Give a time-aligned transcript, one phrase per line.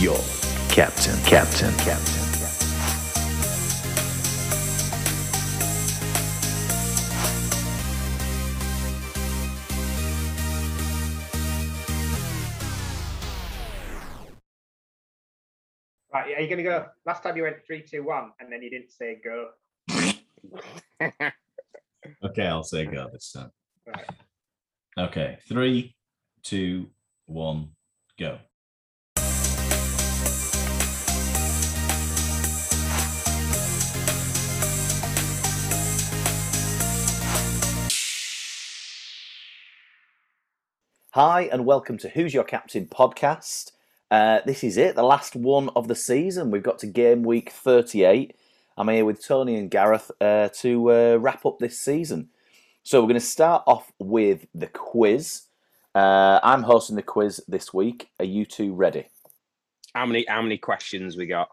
[0.00, 0.18] your
[0.70, 2.20] captain, captain, captain.
[16.12, 16.86] Right, are you going to go?
[17.04, 19.50] Last time you went three, two, one, and then you didn't say go.
[22.22, 23.50] Okay, I'll say go this time.
[23.86, 24.06] Right.
[24.98, 25.96] Okay, three,
[26.42, 26.90] two,
[27.26, 27.70] one,
[28.18, 28.38] go.
[41.12, 43.72] Hi, and welcome to Who's Your Captain podcast.
[44.10, 46.50] Uh, this is it, the last one of the season.
[46.50, 48.36] We've got to game week 38.
[48.76, 52.28] I'm here with Tony and Gareth uh, to uh, wrap up this season.
[52.82, 55.42] So, we're going to start off with the quiz.
[55.94, 58.08] Uh, I'm hosting the quiz this week.
[58.18, 59.08] Are you two ready?
[59.94, 61.48] How many how many questions we got?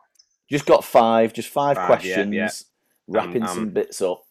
[0.49, 2.49] Just got five, just five, Five, questions, yeah.
[3.07, 4.23] wrapping Um, some um, bits up.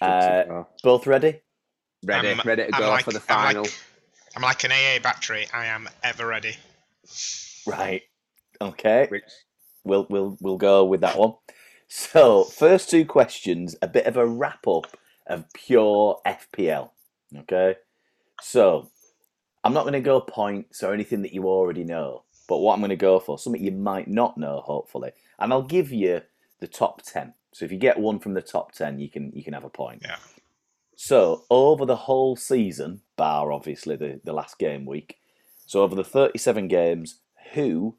[0.00, 1.40] Uh, both ready?
[2.04, 3.66] ready, I'm- ready to I'm go like- for the I'm like- final.
[4.36, 5.46] I'm like an AA battery.
[5.52, 6.56] I am ever ready.
[7.66, 8.02] Right.
[8.60, 9.06] Okay.
[9.10, 9.30] Rich.
[9.84, 11.34] We'll we'll we'll go with that one.
[11.86, 16.90] So first two questions, a bit of a wrap up of pure FPL.
[17.38, 17.76] Okay.
[18.40, 18.90] So
[19.62, 22.80] I'm not going to go points or anything that you already know, but what I'm
[22.80, 26.22] going to go for something you might not know, hopefully, and I'll give you
[26.60, 27.34] the top ten.
[27.52, 29.70] So if you get one from the top ten, you can you can have a
[29.70, 30.02] point.
[30.04, 30.16] Yeah.
[30.96, 35.16] So over the whole season, bar obviously the, the last game week,
[35.66, 37.20] so over the 37 games,
[37.54, 37.96] who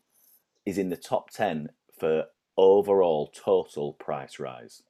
[0.66, 2.26] is in the top 10 for
[2.58, 4.82] overall total price rise?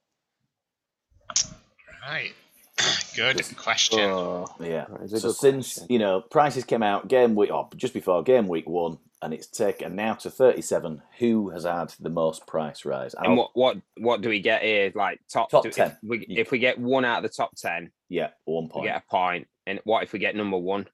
[2.07, 2.33] Right.
[3.15, 3.99] Good question.
[4.01, 4.85] Oh, Yeah.
[4.89, 5.87] that is a So since question.
[5.93, 9.47] you know prices came out game week, or just before game week one, and it's
[9.47, 11.01] taken now to 37.
[11.19, 13.13] Who has had the most price rise?
[13.15, 14.91] and I'll- what what what do we get here?
[14.93, 15.91] Like top Top do- 10.
[15.91, 18.85] If we, if we get one out of the top ten, yeah, one we point.
[18.87, 19.47] get a point.
[19.67, 20.87] And what if we get number one?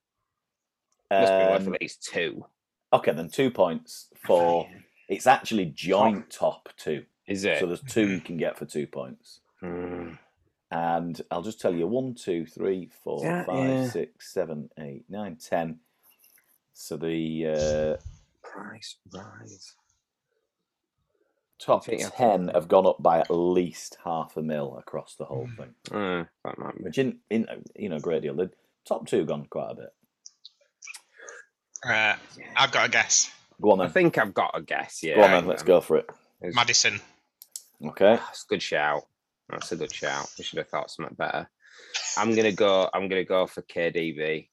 [1.10, 2.46] Must be worth Um, at least two.
[2.92, 4.68] okay, then two points for.
[5.08, 7.04] It's actually joint top two.
[7.26, 7.58] Is it?
[7.60, 9.40] So there's two you can get for two points.
[9.62, 10.18] Mm.
[10.70, 13.88] And I'll just tell you one, two, three, four, Yeah, five, yeah.
[13.90, 15.80] six, seven, eight, nine, ten.
[16.72, 17.46] So the
[18.00, 18.02] uh,
[18.42, 19.74] Price rise.
[21.58, 25.26] top think I- ten have gone up by at least half a mil across the
[25.26, 26.84] whole thing, Mm, that might be.
[26.84, 27.46] which in, in
[27.76, 28.34] you know a great deal.
[28.34, 28.50] The
[28.86, 29.90] top two gone quite a bit.
[31.86, 32.14] Uh,
[32.56, 33.30] I've got a guess.
[33.60, 35.00] Go on I think I've got a guess.
[35.02, 35.16] Yeah.
[35.16, 35.46] Go on then.
[35.46, 36.06] Let's go for it.
[36.40, 37.00] It's- Maddison.
[37.84, 38.16] Okay.
[38.16, 39.02] That's a good shout.
[39.48, 40.30] That's a good shout.
[40.38, 41.48] We should have thought something better.
[42.16, 42.88] I'm gonna go.
[42.94, 44.48] I'm gonna go for KDB.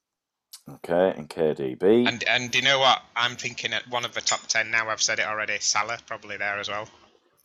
[0.68, 1.14] Okay.
[1.16, 2.06] And KDB.
[2.08, 3.02] And and do you know what?
[3.16, 4.88] I'm thinking at one of the top ten now.
[4.88, 5.58] I've said it already.
[5.60, 6.88] Salah probably there as well.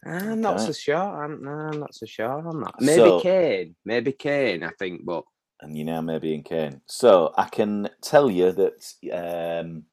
[0.06, 0.66] I'm not Okay.
[0.67, 1.23] so sure.
[1.23, 2.47] I'm, no, I'm not so sure.
[2.47, 2.79] I'm not.
[2.81, 3.75] Maybe So- Kane.
[3.85, 4.63] Maybe Kane.
[4.63, 5.23] I think, but
[5.61, 6.81] and you now maybe in Kane.
[6.85, 9.83] So I can tell you that um,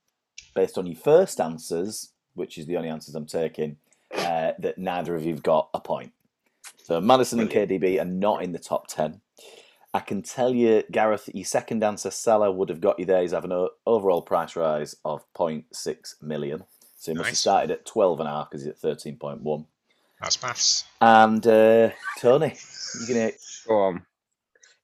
[0.54, 3.76] based on your first answers, which is the only answers I'm taking,
[4.14, 6.12] uh, that neither of you've got a point.
[6.84, 9.20] So Maddison and KDB are not in the top ten.
[9.94, 13.20] I can tell you, Gareth, your second answer, Salah, would have got you there.
[13.20, 16.64] He's having an overall price rise of 0.6 million.
[16.96, 19.66] So he must have started at 12 and a half because he's at 13.1.
[20.20, 20.84] That's maths.
[21.00, 21.90] And uh,
[22.20, 22.54] Tony,
[23.00, 24.06] you're going to go on.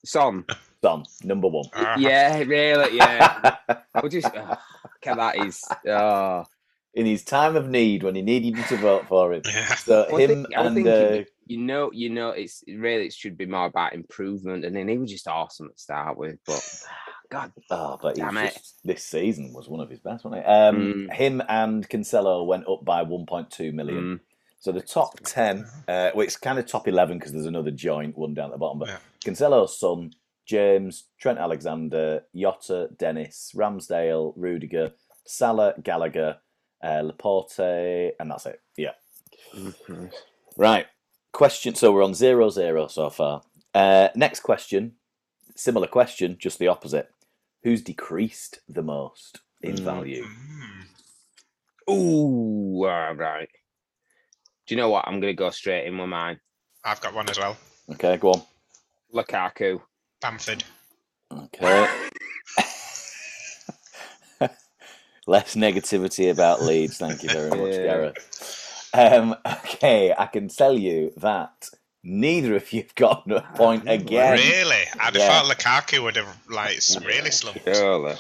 [0.05, 0.45] Son.
[0.83, 1.65] Don, number one.
[1.73, 2.97] Uh, yeah, really.
[2.97, 3.57] Yeah.
[4.01, 4.27] We'll just.
[4.35, 5.37] Oh, look that.
[5.45, 5.65] Is.
[5.89, 6.45] Oh.
[6.95, 9.43] in his time of need when he needed you to vote for him.
[9.79, 12.63] So Well, I him think- I and think uh, you, you know, you know, it's
[12.69, 16.17] really it should be more about improvement, and then he was just awesome to start
[16.17, 16.39] with.
[16.47, 16.63] But
[17.31, 18.55] God, oh, but Damn it.
[18.55, 20.47] just, this season was one of his best, wasn't it?
[20.49, 20.77] Um,
[21.09, 21.13] Mm.
[21.13, 24.03] Him and Cancelo went up by 1.2 million.
[24.19, 24.21] mm,
[24.61, 28.19] So the top 10, uh, well, it's kind of top 11 because there's another joint
[28.19, 28.79] one down at the bottom.
[28.81, 28.99] But Yeah.
[29.25, 30.13] Cancelo's son,
[30.47, 34.93] James, Trent Alexander, Jota, Dennis, Ramsdale, Rudiger,
[35.27, 36.39] Salah, Gallagher,
[36.83, 38.61] uh, Laporte, and that's it.
[38.77, 38.93] Yeah.
[39.55, 40.13] mhm.
[40.57, 40.87] Right.
[41.33, 41.75] Question.
[41.77, 43.43] So we're on zero zero so far.
[43.75, 44.95] Uh, next question.
[45.55, 47.11] Similar question, just the opposite.
[47.63, 50.25] Who's decreased the most in value?
[50.25, 50.85] Mm.
[51.91, 53.49] Ooh, all right.
[54.69, 55.09] Do you know what?
[55.09, 56.39] I'm gonna go straight in with mine.
[56.85, 57.57] I've got one as well.
[57.93, 58.43] Okay, go on.
[59.15, 59.81] Lukaku.
[60.21, 60.63] Bamford.
[61.33, 61.89] Okay.
[65.27, 66.99] Less negativity about Leeds.
[66.99, 67.83] Thank you very much, Yeah.
[67.83, 68.91] Gareth.
[68.93, 71.71] Um, okay, I can tell you that
[72.05, 74.35] neither of you've gotten a point again.
[74.39, 74.85] Really?
[75.01, 77.65] I'd have thought Lukaku would have like really slumped.
[77.65, 78.17] Surely.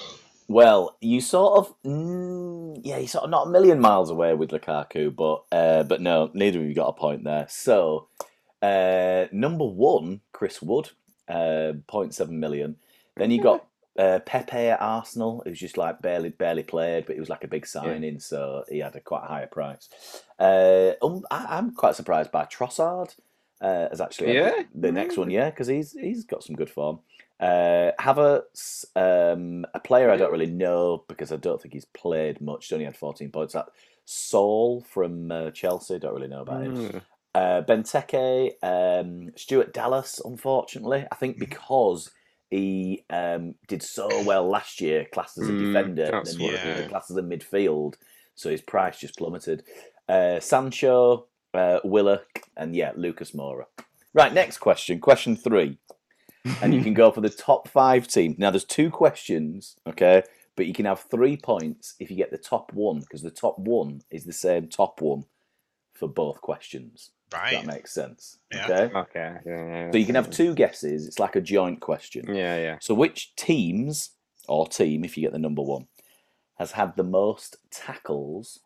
[0.48, 2.47] Well, you sort of mm,
[2.84, 6.30] yeah, he's sort of not a million miles away with Lukaku, but uh, but no,
[6.34, 7.46] neither of you got a point there.
[7.48, 8.08] So
[8.62, 10.90] uh, number one, Chris Wood,
[11.28, 12.76] uh, 0.7 million.
[13.16, 13.66] Then you got
[13.98, 17.48] uh, Pepe at Arsenal, who's just like barely barely played, but he was like a
[17.48, 19.88] big signing, so he had a quite higher price.
[20.38, 23.14] Uh, um, I, I'm quite surprised by Trossard.
[23.60, 24.62] Uh, as actually Yeah?
[24.72, 27.00] the next one, yeah, because he's he's got some good form.
[27.40, 32.40] Uh, Havertz, um, a player I don't really know because I don't think he's played
[32.40, 32.72] much.
[32.72, 33.54] Only had 14 points.
[33.54, 33.66] That
[34.04, 36.74] Saul from uh, Chelsea, don't really know about him.
[36.74, 37.02] Mm.
[37.34, 42.10] Uh, Benteke, um, Stuart Dallas, unfortunately, I think because
[42.50, 46.90] he um, did so well last year, classed as a Mm, defender, and then is.
[46.90, 47.94] classed as a midfield,
[48.34, 49.62] so his price just plummeted.
[50.08, 53.66] Uh, Sancho, uh, Willock, and yeah, Lucas Moura.
[54.14, 55.78] Right, next question, question three,
[56.62, 58.38] and you can go for the top five teams.
[58.38, 60.22] Now, there's two questions, okay,
[60.56, 63.58] but you can have three points if you get the top one because the top
[63.58, 65.24] one is the same top one
[65.94, 67.10] for both questions.
[67.30, 67.52] If Right.
[67.52, 68.38] that makes sense.
[68.52, 68.64] Yeah.
[68.64, 68.98] Okay.
[68.98, 69.36] Okay.
[69.44, 71.06] Yeah, yeah, So you can have two guesses.
[71.06, 72.34] It's like a joint question.
[72.34, 72.78] Yeah, yeah.
[72.80, 74.10] So which teams
[74.48, 75.86] or team, if you get the number one,
[76.58, 78.60] has had the most tackles,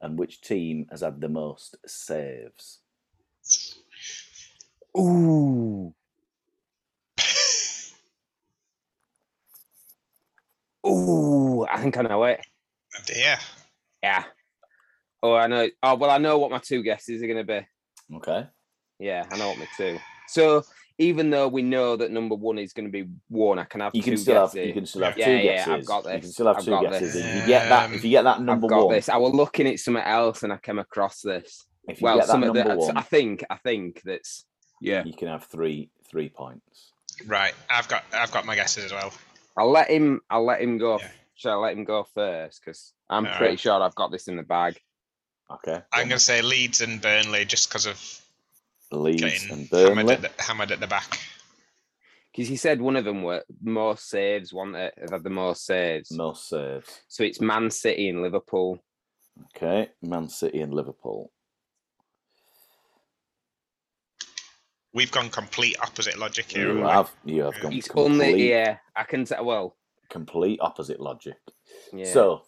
[0.00, 2.78] and which team has had the most saves?
[4.98, 5.94] Ooh.
[10.86, 12.40] Ooh, I think I know it.
[13.14, 13.38] Yeah.
[14.02, 14.24] Yeah.
[15.22, 15.68] Oh, I know.
[15.82, 18.16] Oh, well, I know what my two guesses are going to be.
[18.16, 18.46] Okay.
[18.98, 19.98] Yeah, I know what my two.
[20.28, 20.64] So
[20.98, 23.94] even though we know that number one is going to be one, I can have
[23.94, 24.54] You two can still guesses.
[24.58, 25.72] have you can still have Yeah, two yeah, guesses.
[25.72, 26.14] I've got this.
[26.14, 27.12] You can still have I've two guesses.
[27.14, 27.24] this.
[27.24, 29.08] If you get that, if you get that um, number I've got one, this.
[29.08, 31.66] I was looking at something else and I came across this.
[31.88, 34.44] if you Well, get that something number that one, I think, I think that's
[34.80, 35.04] yeah.
[35.04, 36.92] you can have three three points.
[37.26, 37.54] Right.
[37.70, 39.12] I've got I've got my guesses as well.
[39.56, 40.20] I'll let him.
[40.30, 40.98] I'll let him go.
[40.98, 41.08] Yeah.
[41.34, 42.60] Shall I let him go first?
[42.64, 43.60] Because I'm All pretty right.
[43.60, 44.78] sure I've got this in the bag.
[45.50, 45.82] Okay.
[45.92, 48.00] I'm going to say Leeds and Burnley just because of
[48.90, 50.14] Leeds getting and hammered Burnley.
[50.14, 51.18] at, the, hammered at the back.
[52.30, 54.52] Because he said one of them were more saves.
[54.52, 56.10] One that have had the most saves.
[56.12, 57.00] Most saves.
[57.08, 58.78] So it's Man City and Liverpool.
[59.56, 59.90] Okay.
[60.00, 61.30] Man City and Liverpool.
[64.94, 66.72] We've gone complete opposite logic here.
[66.76, 67.32] You haven't we?
[67.34, 68.78] you have gone It's complete, only yeah.
[68.94, 69.76] I can say well.
[70.10, 71.36] complete opposite logic.
[71.92, 72.12] Yeah.
[72.12, 72.42] So,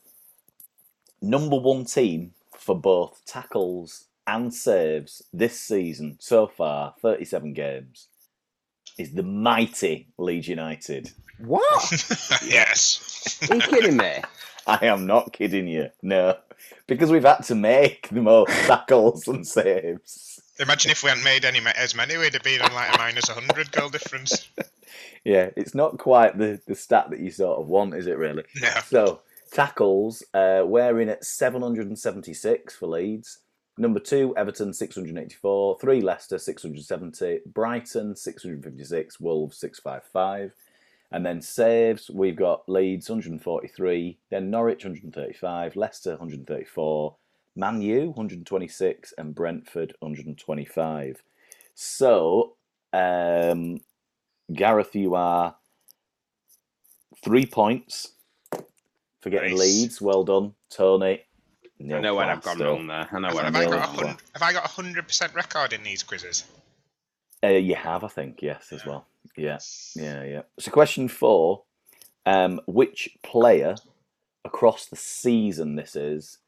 [1.23, 8.09] number one team for both tackles and saves this season so far, 37 games,
[8.99, 11.11] is the mighty Leeds United.
[11.39, 11.91] what?
[12.47, 13.39] yes.
[13.51, 14.19] Are you kidding me?
[14.67, 15.89] I am not kidding you.
[16.03, 16.37] No.
[16.87, 20.41] Because we've had to make the most tackles and saves.
[20.59, 23.29] Imagine if we hadn't made any as many, we'd have been on like a minus
[23.29, 24.49] 100 goal difference.
[25.25, 28.45] Yeah, it's not quite the, the stat that you sort of want, is it really?
[28.61, 28.69] No.
[28.87, 29.21] So
[29.51, 33.39] tackles, uh, we're in at 776 for Leeds.
[33.79, 35.79] Number two, Everton 684.
[35.81, 37.41] Three, Leicester 670.
[37.47, 39.19] Brighton 656.
[39.19, 40.53] Wolves 655.
[41.11, 44.19] And then saves, we've got Leeds 143.
[44.31, 45.75] Then Norwich 135.
[45.75, 47.17] Leicester 134.
[47.57, 49.15] Man U 126.
[49.19, 51.23] And Brentford 125.
[51.75, 52.57] So,
[52.93, 53.81] um,
[54.53, 55.57] Gareth, you are
[57.25, 58.13] three points
[59.21, 59.61] for getting Nice.
[59.61, 60.01] Leeds.
[60.01, 61.23] Well done, Tony.
[61.91, 62.73] I Nil know where I've gone still.
[62.75, 63.09] wrong there.
[63.13, 64.07] I know where have I've I nil got a class.
[64.09, 66.45] hun- have I got a hundred percent record in these quizzes?
[67.43, 69.07] Uh, you have, I think, yes, as well.
[69.37, 69.59] Yeah,
[69.97, 70.43] yeah, yeah.
[70.59, 71.65] So, question four:
[72.27, 73.77] um, Which player
[74.45, 76.39] across the season this is,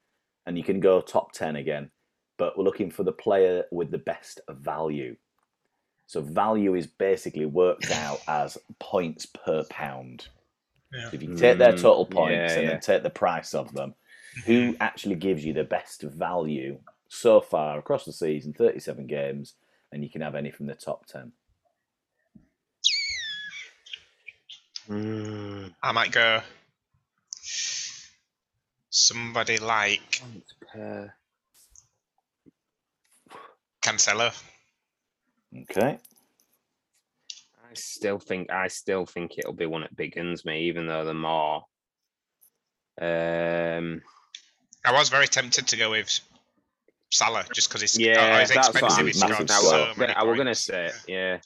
[0.47, 1.91] and you can go top ten again,
[2.39, 5.17] but we're looking for the player with the best value.
[6.07, 10.29] So, value is basically worked out as points per pound.
[10.93, 11.11] Yeah.
[11.13, 12.71] If you take their Mm, total points yeah, and yeah.
[12.71, 13.95] then take the price of them,
[14.45, 19.55] who actually gives you the best value so far across the season, 37 games,
[19.93, 21.33] and you can have any from the top 10.
[24.89, 26.43] Mm, I might go
[28.97, 31.13] somebody like points per-
[33.85, 34.33] Cancelo.
[35.63, 35.99] Okay.
[37.71, 41.15] I still think I still think it'll be one at Biggins me, even though they're
[41.15, 41.65] more.
[43.01, 44.03] Um,
[44.85, 46.19] I was very tempted to go with
[47.11, 48.99] Salah just because he's, yeah, oh, he's that's what expensive.
[49.01, 50.61] I'm He's massive scored I so was, many I was gonna points.
[50.61, 51.39] say, yeah.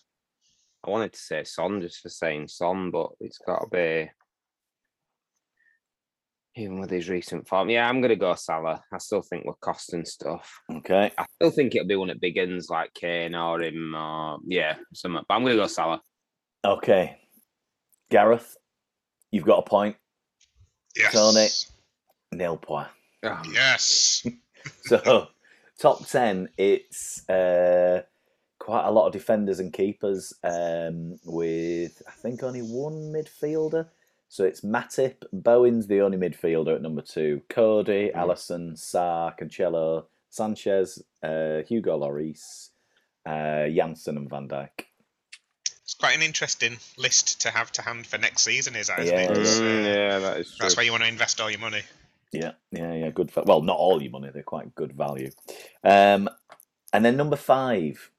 [0.86, 4.10] I wanted to say Son just for saying Son, but it's got to be
[6.60, 7.70] even with his recent form.
[7.70, 8.82] Yeah, I'm gonna go Salah.
[8.92, 10.60] I still think we're costing stuff.
[10.70, 11.10] Okay.
[11.16, 13.94] I still think it'll be one at Biggins like Kane or him.
[13.94, 15.22] Or, yeah, something.
[15.28, 16.02] But I'm gonna go Salah.
[16.64, 17.18] Okay.
[18.10, 18.56] Gareth,
[19.30, 19.96] you've got a point.
[20.96, 21.12] Yes.
[21.12, 21.48] Tony.
[22.32, 22.88] nil point.
[23.22, 24.26] Oh, Yes.
[24.82, 25.28] So
[25.80, 28.02] top ten, it's uh,
[28.58, 30.34] quite a lot of defenders and keepers.
[30.44, 33.88] Um, with I think only one midfielder.
[34.32, 37.42] So it's Matip, Bowen's the only midfielder at number two.
[37.48, 38.14] Coady, Mm.
[38.14, 42.68] Alisson, Sarr, Cancelo, Sanchez, uh, Hugo Lloris,
[43.26, 44.86] uh, Jansson, and Van Dijk.
[45.82, 49.00] It's quite an interesting list to have to hand for next season, is that?
[49.00, 49.30] Isn't Yeah, it?
[49.30, 50.64] Uh, Mm, yeah, that is true.
[50.64, 51.82] That's where you want to invest all your money.
[52.30, 53.10] Yeah, yeah, yeah.
[53.10, 53.32] Good.
[53.32, 55.32] Va- well, not all your money; they're quite good value.
[55.82, 56.28] Um,
[56.92, 58.12] and then number five,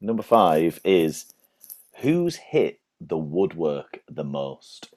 [0.00, 1.26] number five is
[1.98, 4.92] who's hit the woodwork the most?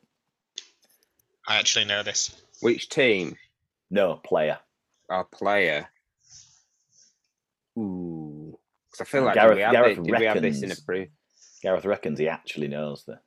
[1.47, 2.41] I actually know this.
[2.61, 3.37] Which team
[3.89, 4.59] No player.
[5.09, 5.87] or player?
[7.77, 8.57] Ooh,
[8.91, 10.65] because I feel like Gareth- did we have, Gareth it, did we have this in
[10.65, 11.09] a reckons- pre?
[11.61, 13.19] Gareth reckons he actually knows this,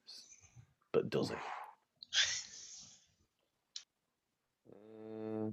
[0.93, 1.37] but does he?
[4.71, 5.51] Uh,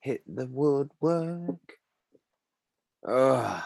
[0.00, 1.78] hit the woodwork.
[3.06, 3.62] Ugh.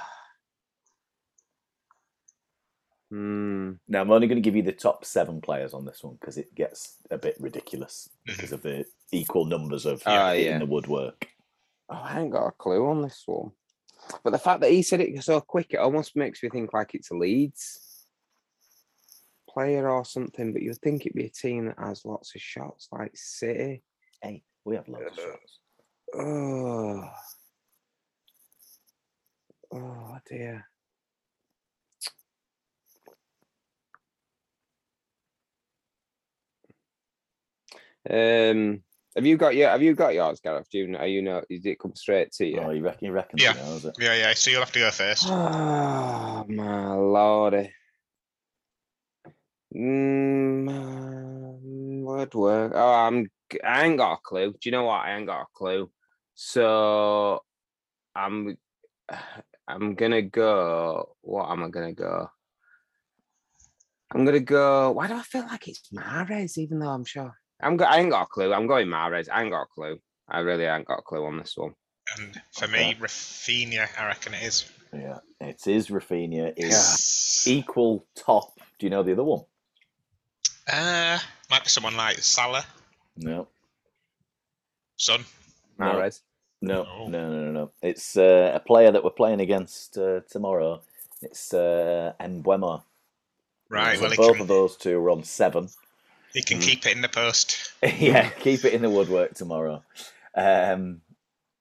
[3.14, 3.75] Hmm.
[3.87, 6.37] Now I'm only going to give you the top seven players on this one because
[6.37, 10.59] it gets a bit ridiculous because of the equal numbers of hitting yeah.
[10.59, 11.28] the woodwork.
[11.88, 13.52] Oh, I ain't got a clue on this one.
[14.25, 16.97] But the fact that he said it so quick, it almost makes me think like
[16.97, 17.78] it's a Leeds
[19.49, 20.52] player or something.
[20.52, 23.85] But you'd think it'd be a team that has lots of shots, like City.
[24.23, 25.59] Hey, we have loads of Uh, shots.
[26.16, 27.04] Oh,
[29.73, 30.66] oh dear.
[38.08, 38.82] Um,
[39.16, 40.68] have you got your Have you got yours, Gareth?
[40.70, 41.04] Do you know?
[41.04, 41.42] You know?
[41.49, 42.61] Did it come straight to you?
[42.61, 43.06] Oh, you reckon?
[43.06, 43.52] You reckon Yeah.
[43.52, 43.94] he knows it?
[43.99, 44.34] Yeah, yeah.
[44.34, 45.26] So you'll have to go first.
[45.28, 47.73] Oh my lordy.
[49.75, 52.73] Mm, um, woodwork.
[52.75, 53.26] Oh, I'm.
[53.50, 54.52] g- I ain't got a clue.
[54.52, 55.00] Do you know what?
[55.04, 55.90] I ain't got a clue.
[56.34, 57.40] So,
[58.14, 58.56] I'm.
[59.66, 61.16] I'm gonna go.
[61.23, 62.28] What am I gonna go?
[64.12, 64.92] I'm gonna go.
[64.92, 66.58] Why do I feel like it's Mahrez?
[66.58, 67.76] Even though I'm sure I'm.
[67.76, 68.52] Go, I ain't got a clue.
[68.54, 69.28] I'm going Mahrez.
[69.32, 69.99] I ain't got a clue.
[70.28, 71.75] I really ain't got a clue on this one.
[72.18, 74.70] And for me, Raphinha, I reckon it is.
[74.92, 76.54] Yeah, it is Raphinha.
[76.56, 77.46] Is Yes.
[77.46, 78.54] equal top.
[78.78, 79.42] Do you know the other one?
[80.73, 81.18] Uh,
[81.50, 82.64] might be someone like Salah,
[83.16, 83.49] No,
[84.96, 85.25] Son.
[85.78, 85.87] No.
[85.87, 86.20] Mahrez.
[86.62, 87.08] no, Oh.
[87.08, 87.73] no, no, no, no.
[87.82, 90.82] It's uh, a player that we're playing against uh, tomorrow.
[91.23, 92.82] It's uh, Mbeumo.
[93.70, 93.99] Right.
[93.99, 95.68] So Well, both can, of those two are on seven.
[96.34, 96.62] He can Mm.
[96.62, 97.72] keep it in the post.
[97.98, 99.82] yeah, keep it in the woodwork tomorrow.
[100.36, 101.00] Um,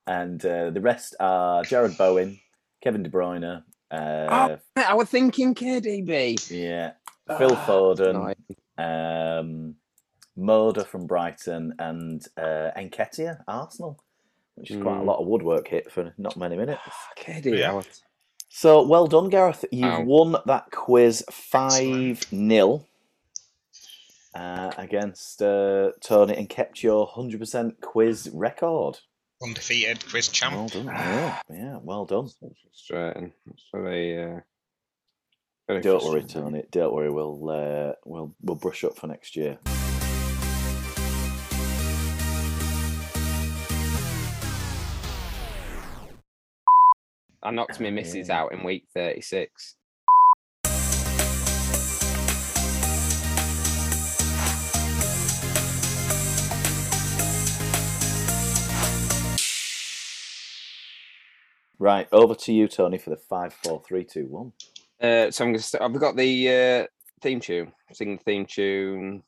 [0.08, 2.40] and uh, the rest are Jarrod Bowen,
[2.84, 6.50] Kevin De Bruyne, uh, I was thinking KDB.
[6.50, 6.94] yeah,
[7.38, 8.34] Phil Ah, Foden,
[8.78, 9.76] no, um,
[10.38, 14.04] Moda from Brighton, and uh, Nketiah, Arsenal,
[14.56, 15.06] which is quite a Mm.
[15.06, 16.82] lot of woodwork hit for not many minutes.
[17.18, 17.60] KDB.
[17.60, 17.84] Yeah.
[18.50, 19.64] So well done, Gareth.
[19.72, 20.02] You've Wow.
[20.02, 22.86] won that quiz 5 0
[24.36, 29.00] uh, against uh, Tony and kept your 100% quiz record.
[29.42, 30.56] Undefeated quiz champ.
[30.56, 30.86] Well done.
[30.86, 32.30] Yeah, yeah, well done.
[32.30, 33.34] so frustrating.
[33.52, 34.40] It's very, uh,
[35.68, 36.24] very Don't worry.
[36.24, 36.64] Tony.
[36.72, 37.12] Don't worry.
[37.12, 39.60] We'll uh, we'll we'll brush up for next year.
[47.42, 48.42] I knocked my missus Yeah.
[48.42, 49.76] out in week 36.
[61.84, 64.54] Right, over to you, Tony, for the five, four, three, two, one.
[65.02, 65.60] Uh, so I'm gonna.
[65.60, 66.88] St- I've got the uh,
[67.20, 67.74] theme tune.
[67.92, 69.22] Sing the theme tune.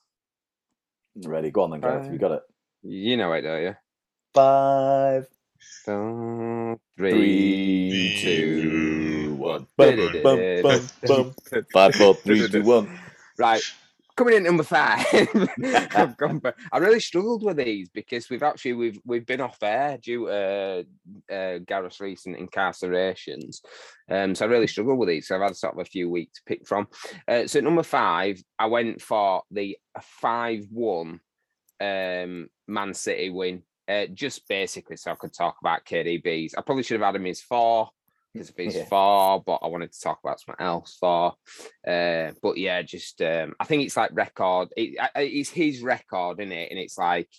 [1.17, 1.51] Ready?
[1.51, 2.09] Go on then, Gareth.
[2.09, 2.43] You got it.
[2.81, 3.75] You know it, don't you?
[4.33, 5.27] Five,
[5.83, 9.67] Four, three, three, two, one.
[9.75, 9.97] one.
[9.97, 11.35] Bum, bum, bum, bum.
[11.73, 12.97] Five, four, three, two, one.
[13.37, 13.63] Right.
[14.15, 15.05] Coming in number five.
[15.93, 19.97] I've gone I really struggled with these because we've actually we've we've been off air
[19.97, 20.85] due to
[21.55, 23.61] uh, Gareth's recent incarcerations.
[24.09, 25.27] Um, so I really struggled with these.
[25.27, 26.87] So I've had sort of a few weeks to pick from.
[27.27, 31.19] Uh, so at number five, I went for the five-one
[31.79, 33.63] um, Man City win.
[33.87, 36.53] Uh, just basically so I could talk about KDBs.
[36.57, 37.89] I probably should have had him as four
[38.33, 38.85] because of his Yeah.
[38.85, 41.33] four, but I wanted to talk about something else for.
[41.87, 44.69] Uh, but yeah, just um, I think it's like record.
[44.75, 46.71] It, it's his record, isn't it?
[46.71, 47.29] And it's like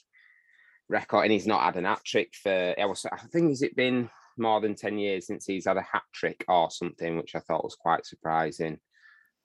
[0.88, 2.74] record, and he's not had an hat trick for.
[2.78, 5.82] I was, I think, has it been more than ten years since he's had a
[5.82, 8.78] hat trick or something, which I thought was quite surprising.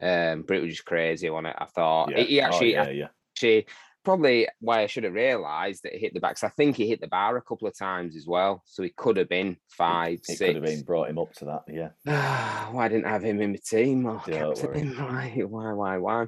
[0.02, 1.56] Um, but it was just crazy on it.
[1.58, 2.24] I thought Yeah.
[2.24, 3.08] he, Oh, actually, yeah, yeah.
[3.36, 3.68] actually
[4.04, 6.34] probably why I should have realised that he hit the back.
[6.36, 8.90] 'cause I think he hit the bar a couple of times as well, so he
[8.90, 10.40] could have been five, It six.
[10.40, 11.64] could have been brought him up to that.
[11.68, 11.92] Yeah.
[12.72, 16.28] why didn't I have him in my team Don't captain Why, why, why, why?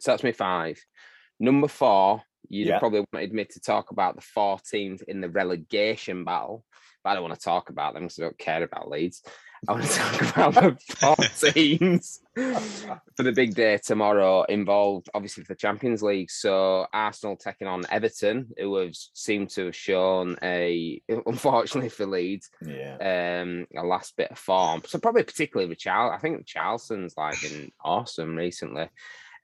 [0.00, 0.82] So that's my five.
[1.38, 2.78] Number four, you'd Yeah.
[2.78, 6.64] probably wanted me to talk about the four teams in the relegation battle,
[7.04, 9.22] but I don't want to talk about them because I don't care about Leeds.
[9.66, 12.20] I want to talk about the four teams
[13.16, 16.30] for the big day tomorrow involved, obviously, for the Champions League.
[16.30, 22.50] So Arsenal taking on Everton, who have seemed to have shown a, unfortunately for Leeds,
[22.60, 23.40] Yeah.
[23.40, 24.82] um a last bit of form.
[24.86, 26.12] So probably particularly with Charles.
[26.14, 28.88] I think Charleston's like been awesome recently.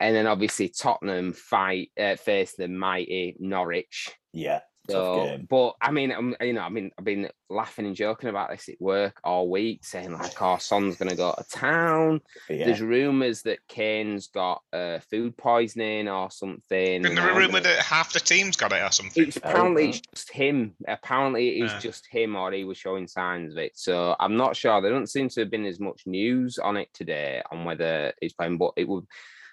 [0.03, 4.11] And then obviously Tottenham fight uh, face the mighty Norwich.
[4.33, 4.61] Yeah.
[4.91, 8.51] So, but I mean, I'm, you know, I mean, I've been laughing and joking about
[8.51, 12.67] this at work all week, saying like, "Oh, Son's gonna go to town." Yeah.
[12.67, 17.05] There's rumours that Kane's got uh, food poisoning or something.
[17.05, 17.77] Isn't and there a rumour that.
[17.77, 19.29] that half the team's got it or something?
[19.29, 19.95] It's apparently right.
[19.95, 20.75] it's just him.
[20.89, 21.79] Apparently it is Yeah.
[21.79, 23.79] just him, or he was showing signs of it.
[23.79, 24.81] So I'm not sure.
[24.83, 28.33] There doesn't seem to have been as much news on it today on whether he's
[28.33, 29.07] playing, but it would.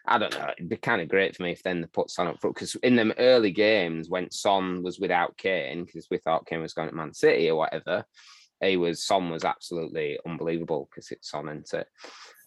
[0.05, 0.51] I don't know.
[0.57, 2.75] It'd be kind of great for me if then they put Son up front because
[2.75, 6.89] in them early games when Son was without Kane, because we thought Kane was going
[6.89, 8.05] to Man City or whatever,
[8.61, 11.85] he was Son was absolutely unbelievable because it's Son into.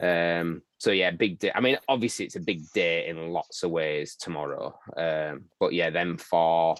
[0.00, 1.52] Um, so yeah, big day.
[1.54, 4.78] I mean, obviously it's a big day in lots of ways tomorrow.
[4.96, 6.76] Um, but yeah, then for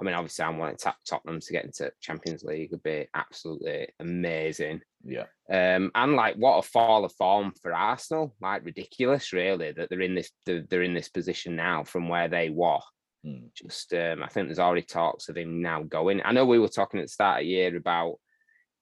[0.00, 3.06] I mean, obviously, I want to tap Tottenham to get into Champions League would be
[3.14, 4.80] absolutely amazing.
[5.04, 5.26] Yeah.
[5.50, 8.34] Um, and like, what a fall of form for Arsenal!
[8.40, 12.50] Like, ridiculous, really, that they're in this they're, in this position now from where they
[12.50, 12.78] were.
[13.24, 13.46] Hmm.
[13.54, 16.20] Just, um, I think there's already talks of him now going.
[16.24, 18.16] I know we were talking at the start of the year about.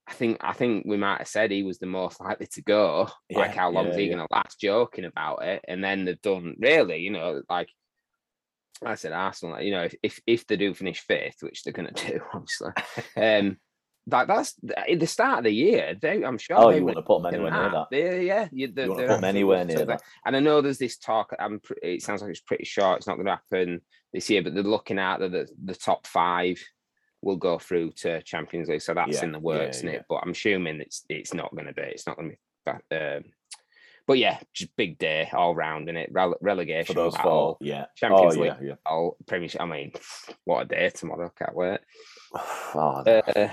[0.07, 3.09] I think I think we might have said he was the most likely to go.
[3.31, 4.15] like, how long yeah, is he yeah.
[4.15, 4.59] going to last?
[4.59, 7.69] Joking about it, and then they've done really, you know, like
[8.83, 11.93] I said, Arsenal, you know, if if, if they do finish fifth, which they're going
[11.93, 12.71] to do, obviously,
[13.17, 13.57] um,
[14.09, 15.95] that that's at the start of the year.
[15.99, 16.57] They, I'm sure.
[16.57, 17.87] Oh, they you want to put in anywhere near that?
[17.91, 20.01] They, yeah, you, they're, You want to put absolutely anywhere near that?
[20.25, 21.33] And I know there's this talk.
[21.39, 21.61] I'm.
[21.81, 22.97] It sounds like it's pretty short.
[22.97, 23.81] It's not going to happen
[24.13, 26.61] this year, but they're looking at the the, the top five
[27.21, 28.81] will go through to Champions League.
[28.81, 29.95] So that's Yeah, in the yeah, works, isn't yeah.
[29.95, 30.05] it?
[30.07, 31.81] But I'm assuming it's it's not going to be.
[31.83, 32.39] It's not going to be.
[32.89, 33.23] That, um,
[34.09, 36.11] but yeah, just big day all round in it.
[36.11, 37.57] Rele- relegation For those battle, four.
[37.61, 37.85] Yeah.
[37.95, 38.53] Champions oh, League.
[38.61, 38.73] yeah.
[38.83, 39.61] all Premiership.
[39.61, 39.91] I mean,
[40.45, 41.31] what a day tomorrow!
[41.37, 41.79] Can't wait.
[42.75, 43.11] Oh, no.
[43.19, 43.49] Uh,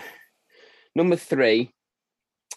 [0.96, 1.72] number three,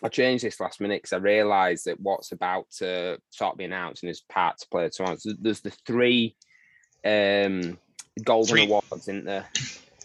[0.01, 3.65] I changed this last minute because I realised that what's about to sort of be
[3.65, 5.17] announced and is part to play tomorrow.
[5.17, 6.35] So there's the three
[7.05, 7.77] um,
[8.23, 8.63] golden Three.
[8.65, 9.45] awards in there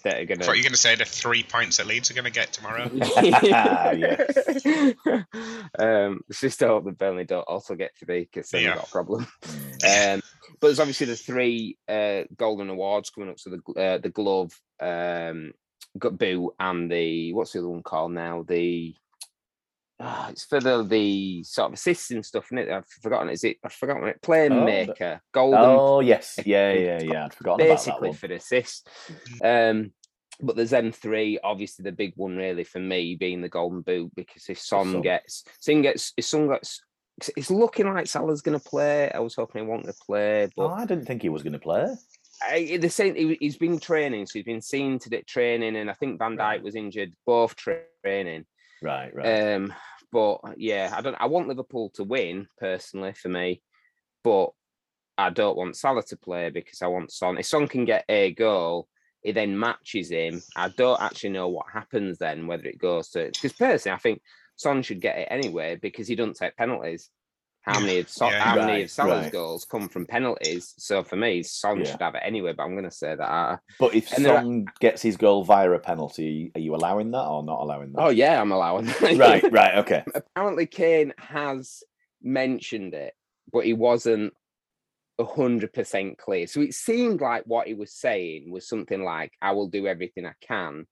[0.03, 0.43] that are gonna.
[0.45, 2.53] thought you were going to say the three points that Leeds are going to get
[2.53, 2.85] tomorrow.
[5.79, 8.75] um, it's just to hope that Burnley don't also get three because then Yeah.
[8.75, 9.27] got a problem.
[9.89, 10.21] Um,
[10.61, 13.39] but there's obviously the three uh, golden awards coming up.
[13.39, 15.53] So the uh, the glove, um,
[15.99, 18.45] got boo, and the what's the other one called now?
[18.47, 18.95] The
[20.01, 22.71] ah, it's for the the sort of assisting stuff, isn't it?
[22.71, 23.29] I've forgotten.
[23.29, 23.59] Is it?
[23.65, 24.21] I've forgotten it.
[24.23, 26.39] Playmaker, golden Oh, yes.
[26.45, 27.25] Yeah, yeah, yeah.
[27.27, 28.89] I'd forgotten basically for the assist.
[29.43, 29.93] Um,
[30.41, 31.39] but the Zen three.
[31.43, 35.45] Obviously, the big one really for me being the golden boot because if Son gets,
[35.61, 36.83] Son gets, if Son gets,
[37.37, 39.11] it's looking like Salah's going to play.
[39.13, 41.53] I was hoping he wasn't to play, Oh, but I didn't think he was going
[41.53, 41.87] to play.
[42.51, 43.15] I, the same.
[43.15, 46.39] He, he's been training, so he's been seen to training, and I think Van Dijk
[46.39, 46.63] Right.
[46.63, 48.47] was injured both training.
[48.83, 49.55] Right, right.
[49.55, 49.73] Um,
[50.13, 51.17] but yeah, I don't.
[51.19, 53.63] I want Liverpool to win personally for me,
[54.23, 54.51] but
[55.17, 57.39] I don't want Salah to play because I want Son.
[57.39, 58.89] If Son can get a goal,
[59.23, 60.43] he then matches him.
[60.57, 64.23] I don't actually know what happens then, whether it goes to because personally, I think
[64.57, 67.11] Son should get it anyway because he doesn't take penalties.
[67.65, 69.33] How many of Son, Yeah, how many of Salah's right.
[69.33, 70.75] goals come from penalties?
[70.77, 71.93] So for me, Son Yeah.
[71.93, 72.53] should have it anyway.
[72.53, 73.23] But I'm going to say that.
[73.31, 77.11] uh, but if and there are- gets his goal via a penalty, are you allowing
[77.13, 78.03] that or not allowing that?
[78.03, 78.87] oh yeah, I'm allowing.
[78.87, 79.17] that.
[79.17, 80.05] right, right, okay.
[80.15, 81.83] apparently Kane has
[82.23, 83.15] mentioned it,
[83.53, 84.35] but he wasn't
[85.19, 86.47] hundred percent clear.
[86.47, 90.27] So it seemed like what he was saying was something like, "I will do everything
[90.27, 90.87] I can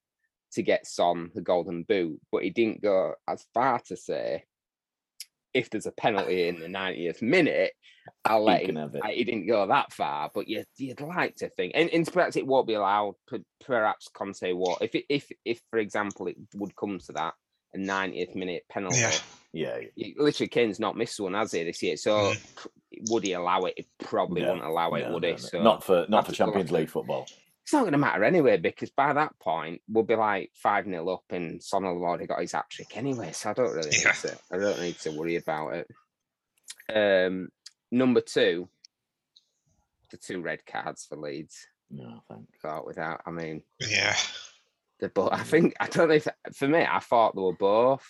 [0.52, 4.44] to get Son the golden boot," but he didn't go as far to say,
[5.54, 7.72] "If there's a penalty in the 90th minute,
[8.24, 9.04] I'll let He him." can have it.
[9.06, 12.46] He didn't go that far, but you, you'd like to think, and, and perhaps it
[12.46, 13.14] won't be allowed.
[13.26, 14.76] per- Perhaps Conte will.
[14.80, 17.34] If it, if if for example it would come to that,
[17.74, 18.98] a 90th minute penalty.
[18.98, 19.12] Yeah.
[19.54, 21.96] Yeah, He- literally Kane's not missed one, has he, this year?
[21.98, 23.74] So p- would he allow it?
[23.76, 25.32] He probably No, wouldn't allow it, no, would no, he?
[25.34, 25.38] no.
[25.38, 26.72] So not for not for have to go Champions.
[26.72, 27.26] League football.
[27.62, 31.08] It's not going to matter anyway, because by that point we'll be like five 0
[31.08, 33.30] up, and Son will have already got his hat trick anyway.
[33.32, 34.08] So I don't really Yeah.
[34.08, 34.38] need to.
[34.52, 35.88] I don't need to worry about it.
[36.94, 37.48] Um,
[37.90, 38.68] number two,
[40.10, 41.66] the two red cards for Leeds.
[41.90, 42.58] No, thanks.
[42.60, 43.20] thought without.
[43.26, 44.16] I mean, Yeah.
[44.98, 48.06] the but I think I don't know if for me I thought they were both.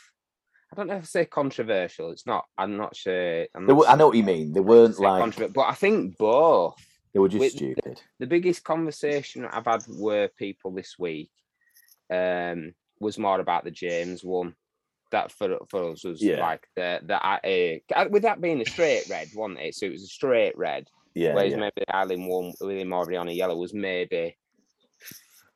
[0.72, 2.10] I don't know if I say controversial.
[2.12, 2.46] It's not.
[2.56, 3.46] I'm not sure.
[3.54, 4.52] I'm not were, I know what you mean.
[4.54, 6.76] They weren't like controver- but I think both.
[7.12, 8.00] They were just with- stupid.
[8.18, 11.30] The biggest conversation I've had with people this week
[12.10, 14.54] um, was more about the James one.
[15.10, 16.40] That for for us was Yeah.
[16.40, 17.16] like the the
[17.96, 19.74] uh, with that being a straight red, wasn't it?
[19.74, 20.88] So it was a straight red.
[21.14, 21.58] Yeah, Whereas yeah.
[21.58, 24.38] maybe the Ayling one with him already on a yellow was maybe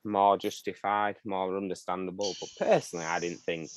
[0.04, 2.34] more justified, more understandable.
[2.38, 3.70] But personally, I didn't think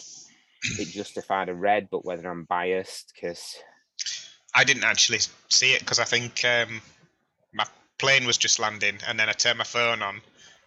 [0.78, 1.88] it justified a red.
[1.90, 3.56] But whether I'm biased, because
[4.54, 6.82] I didn't actually see it because I think um,
[7.54, 7.66] my
[7.98, 10.22] plane was just landing, and then I turned my phone on,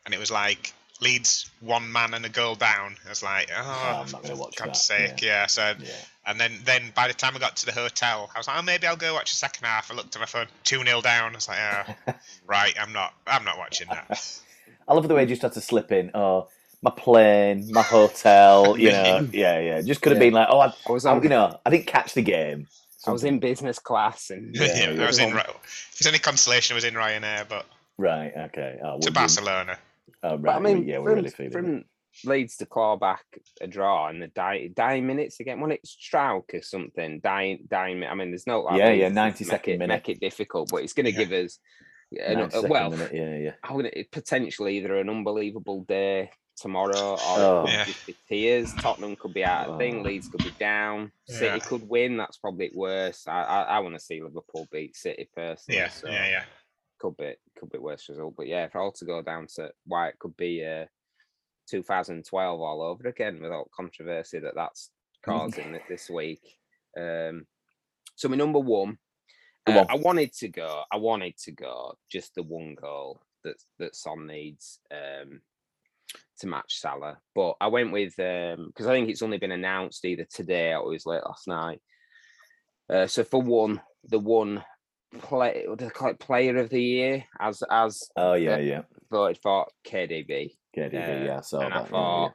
[0.05, 2.97] and it was like Leeds one man and a girl down.
[3.07, 5.47] I was like, oh, Oh, I'm not watch God's that, sake, yeah.
[5.47, 5.89] So, yeah.
[6.27, 8.63] and then then by the time I got to the hotel, I was like, oh,
[8.63, 9.91] maybe I'll go watch the second half.
[9.91, 11.33] I looked at my phone, two 0 down.
[11.33, 12.13] I was like, oh,
[12.47, 14.11] right, I'm not, I'm not watching that.
[14.89, 16.11] I love the way you just had to slip in.
[16.15, 16.49] Oh,
[16.83, 18.77] my plane, my hotel.
[18.79, 19.83] You know, yeah, yeah.
[19.83, 20.21] Just could have Yeah.
[20.21, 22.69] been like, oh, I, I was I, you know, I didn't catch the game.
[23.07, 25.03] I was in business class, and Yeah, Yeah, yeah.
[25.05, 25.37] I was in.
[25.37, 27.67] If there's any consolation, I was in Ryanair, but
[27.99, 28.33] Right.
[28.47, 28.79] Okay.
[28.83, 29.79] Oh, to well, you- Barcelona.
[30.23, 31.53] Oh, But I mean, yeah, we're from, really feeling it.
[31.53, 31.85] from
[32.25, 33.25] Leeds to claw back
[33.61, 35.61] a draw in the dying, dying minutes again.
[35.61, 38.03] When it's Struijk or something, dying, dying.
[38.05, 39.89] I mean, there's no like, Yeah, ways yeah, to 90 make it, minute.
[39.89, 41.25] Make it difficult, but it's going to Yeah.
[41.25, 41.59] give us.
[42.25, 43.51] an- 90 uh, well, minute, yeah, yeah.
[43.65, 46.31] I'm gonna it- potentially either an unbelievable day
[46.63, 47.65] tomorrow or Oh.
[47.65, 47.85] it could Yeah.
[47.85, 48.73] just be tears.
[48.75, 50.01] Tottenham could be out of thing.
[50.01, 50.03] Oh.
[50.03, 51.13] Leeds could be down.
[51.29, 51.59] City Yeah.
[51.59, 52.17] could win.
[52.17, 53.27] That's probably worse.
[53.29, 55.81] I I, I want to see Liverpool beat City personally.
[55.81, 56.45] Yeah, so yeah, yeah.
[56.99, 58.35] could be could be worse result.
[58.37, 60.87] But yeah, for all to go down to why it could be uh,
[61.69, 64.91] 2012 all over again without controversy that that's
[65.25, 66.43] causing it this week.
[66.97, 67.47] Um,
[68.17, 68.99] so my number one,
[69.67, 69.87] Go uh, on.
[69.91, 70.83] I wanted to go.
[70.93, 75.41] I wanted to go just the one goal that that Son needs um,
[76.41, 80.05] to match Salah, but I went with um because I think it's only been announced
[80.05, 81.81] either today or it was late last night.
[82.91, 84.65] Uh, so for one, the one
[85.21, 88.83] play, what do they call it, player of the year as as Oh, yeah, yeah.
[89.11, 90.57] voted for KDB.
[90.77, 91.41] KDB, Uh, yeah.
[91.41, 92.33] So and I thought,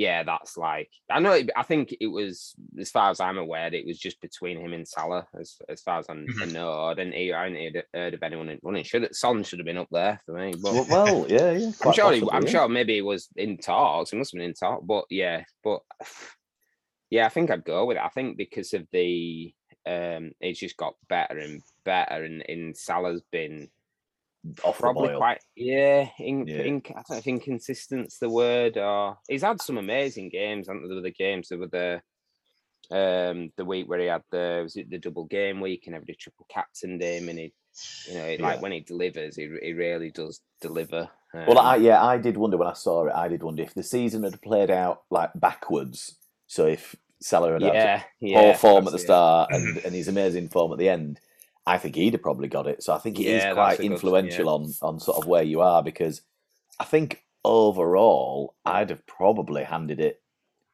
[0.00, 1.32] yeah, that's like I know.
[1.32, 4.72] It, I think it was as far as I'm aware, it was just between him
[4.72, 5.26] and Salah.
[5.38, 6.52] As as far as I, Mhm.
[6.52, 7.36] know, I didn't hear.
[7.36, 8.82] I hadn't heard, heard of anyone running.
[8.82, 10.54] Should have, Son should have been up there for me.
[10.62, 10.88] But.
[10.88, 11.70] Well, yeah, yeah.
[11.84, 12.12] I'm sure.
[12.12, 12.50] he, I'm yeah.
[12.50, 14.10] sure maybe he was in talks.
[14.10, 14.86] He must have been in talk.
[14.86, 15.82] But yeah, but
[17.10, 18.02] yeah, I think I'd go with it.
[18.02, 19.52] I think because of the
[19.84, 23.68] um, it's just got better and better, and, and Salah's been
[24.64, 26.62] Off probably quite yeah, in, Yeah.
[26.62, 30.90] in, I don't know if inconsistent's the word or he's had some amazing games and
[30.90, 32.00] the the games there were the
[32.90, 36.16] um the week where he had the was it the double game week and everybody
[36.18, 37.52] triple captained him and he
[38.08, 38.60] you know like Yeah.
[38.60, 42.56] when he delivers he, he really does deliver Well, um, I, yeah, I did wonder
[42.56, 43.12] when I saw it.
[43.14, 46.16] I did wonder if the season had played out like backwards.
[46.48, 50.08] So if Salah had had yeah poor yeah form at the start and, and his
[50.08, 51.20] amazing form at the end,
[51.66, 52.82] I think he'd have probably got it.
[52.82, 54.50] So I think it is Yeah, that's quite good- influential yeah.
[54.52, 56.22] on on sort of where you are because
[56.78, 60.22] I think overall I'd have probably handed it.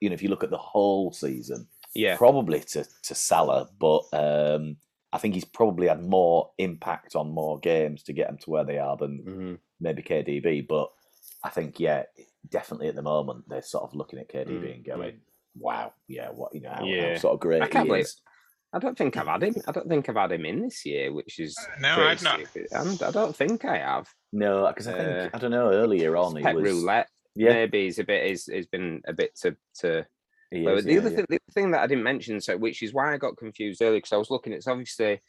[0.00, 4.02] You know, if you look at the whole season, yeah probably to to Salah, but
[4.12, 4.76] um,
[5.12, 8.64] I think he's probably had more impact on more games to get them to where
[8.64, 9.58] they are than mhm.
[9.80, 10.66] maybe KDB.
[10.68, 10.90] But
[11.42, 12.04] I think yeah,
[12.50, 15.20] definitely at the moment they're sort of looking at KDB Mm, and going,
[15.58, 17.18] "Wow, yeah, what you know, how, how Yeah.
[17.18, 18.20] sort of great I can't he believe- is."
[18.72, 21.12] I don't think I've had him I don't think I've had him in this year
[21.12, 22.40] which is No, I've not.
[22.46, 22.68] stupid.
[22.74, 25.70] I'm- don't think I have No, because I think Uh, I don't know.
[25.70, 29.12] Earlier on, he pet was roulette yeah, maybe he's a bit he's, he's been a
[29.12, 30.06] bit to to
[30.50, 31.16] he But is, the yeah, other yeah.
[31.16, 33.98] thing, the thing that I didn't mention, so which is why I got confused earlier,
[33.98, 34.52] because I was looking.
[34.52, 35.20] It's obviously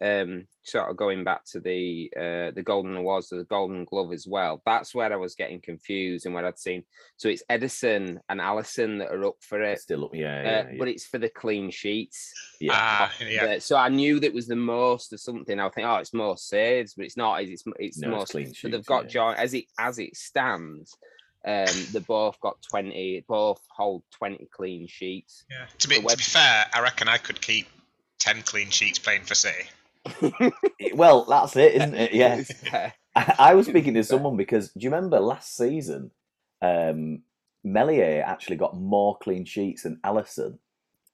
[0.00, 4.26] um, sort of going back to the uh, the Golden Awards, the Golden Glove as
[4.28, 4.62] well.
[4.64, 6.84] That's where I was getting confused and where I'd seen.
[7.16, 10.66] So it's Ederson and Alisson that are up for it, Still, up- yeah, uh, yeah,
[10.70, 10.76] yeah.
[10.78, 12.32] but it's for the clean sheets.
[12.60, 12.70] yeah.
[12.74, 13.44] Ah, yeah.
[13.44, 15.58] Uh, so I knew that was the most or something.
[15.58, 17.42] I think, oh, it's more saves, but it's not.
[17.42, 18.30] It's it's, it's no, it's most.
[18.32, 18.72] clean So sheets.
[18.72, 19.10] they've got yeah.
[19.10, 20.96] joint as it as it stands.
[21.46, 23.24] Um, they both got twenty.
[23.26, 25.44] Both hold twenty clean sheets.
[25.50, 25.66] yeah.
[25.78, 27.66] To be, the to be fair, I reckon I could keep
[28.18, 29.64] ten clean sheets playing for City.
[30.94, 32.12] Well, that's it, isn't it?
[32.14, 32.42] Yeah.
[32.42, 32.94] Fair.
[33.16, 36.10] I, I was speaking to someone because do you remember last season,
[36.62, 37.22] um,
[37.64, 40.58] Meslier actually got more clean sheets than Alisson,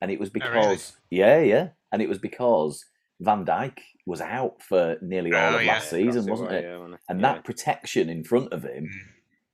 [0.01, 0.51] and it was Oh, really?
[0.51, 2.85] because yeah, yeah, and it was because
[3.21, 5.73] Van Dijk was out for nearly all Oh, of yeah.
[5.75, 6.65] last season, wasn't it?
[6.65, 6.97] yeah.
[7.09, 7.35] And Yeah.
[7.35, 9.13] that protection in front of him Mm.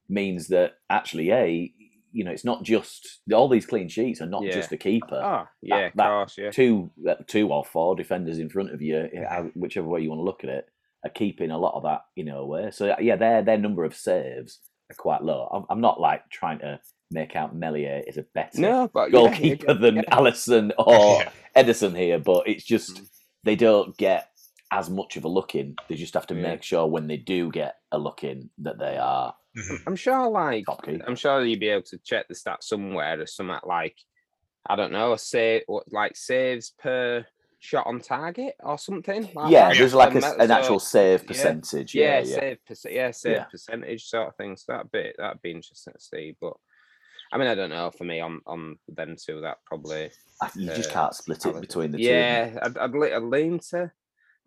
[0.08, 1.74] means that actually, yeah, he-
[2.12, 4.52] you know, it's not just all these clean sheets are not Yeah.
[4.52, 5.20] just the keeper.
[5.22, 6.50] Oh yeah, of that- course, yeah.
[6.50, 8.96] Two, uh, two or four defenders in front of you,
[9.28, 10.66] uh, whichever way you want to look at it.
[11.02, 12.70] are keeping a lot of that, you know, away.
[12.72, 15.48] So yeah, their their number of saves are quite low.
[15.50, 16.78] I'm, I'm not like trying to
[17.10, 20.02] make out Meslier is a better No, but goalkeeper yeah, than yeah.
[20.12, 21.22] Alisson or.
[21.56, 23.08] Ederson here, but it's just Mm.
[23.44, 24.28] they don't get
[24.72, 25.74] as much of a look in.
[25.88, 26.42] They just have to Yeah.
[26.42, 29.82] make sure when they do get a look in that they are Mhm.
[29.86, 31.04] I'm sure, like, top keeper.
[31.08, 33.96] I'm sure you'd be able to check the stats somewhere or something like,
[34.68, 37.26] I don't know, say what like saves per
[37.58, 39.28] shot on target or something.
[39.34, 39.76] Like yeah, that.
[39.78, 41.94] there's like a, So- an actual save percentage.
[41.96, 42.34] yeah, Yeah, yeah.
[42.38, 43.44] save perc- yeah, save Yeah.
[43.44, 44.56] percentage sort of thing.
[44.56, 46.36] So that'd be that'd be interesting to see.
[46.40, 46.54] But
[47.32, 47.90] I mean, I don't know.
[47.90, 51.60] For me, on on them two, that probably I- You just uh, can't split it
[51.60, 52.04] between the two.
[52.04, 53.90] yeah, I'd, I'd, le- I'd lean to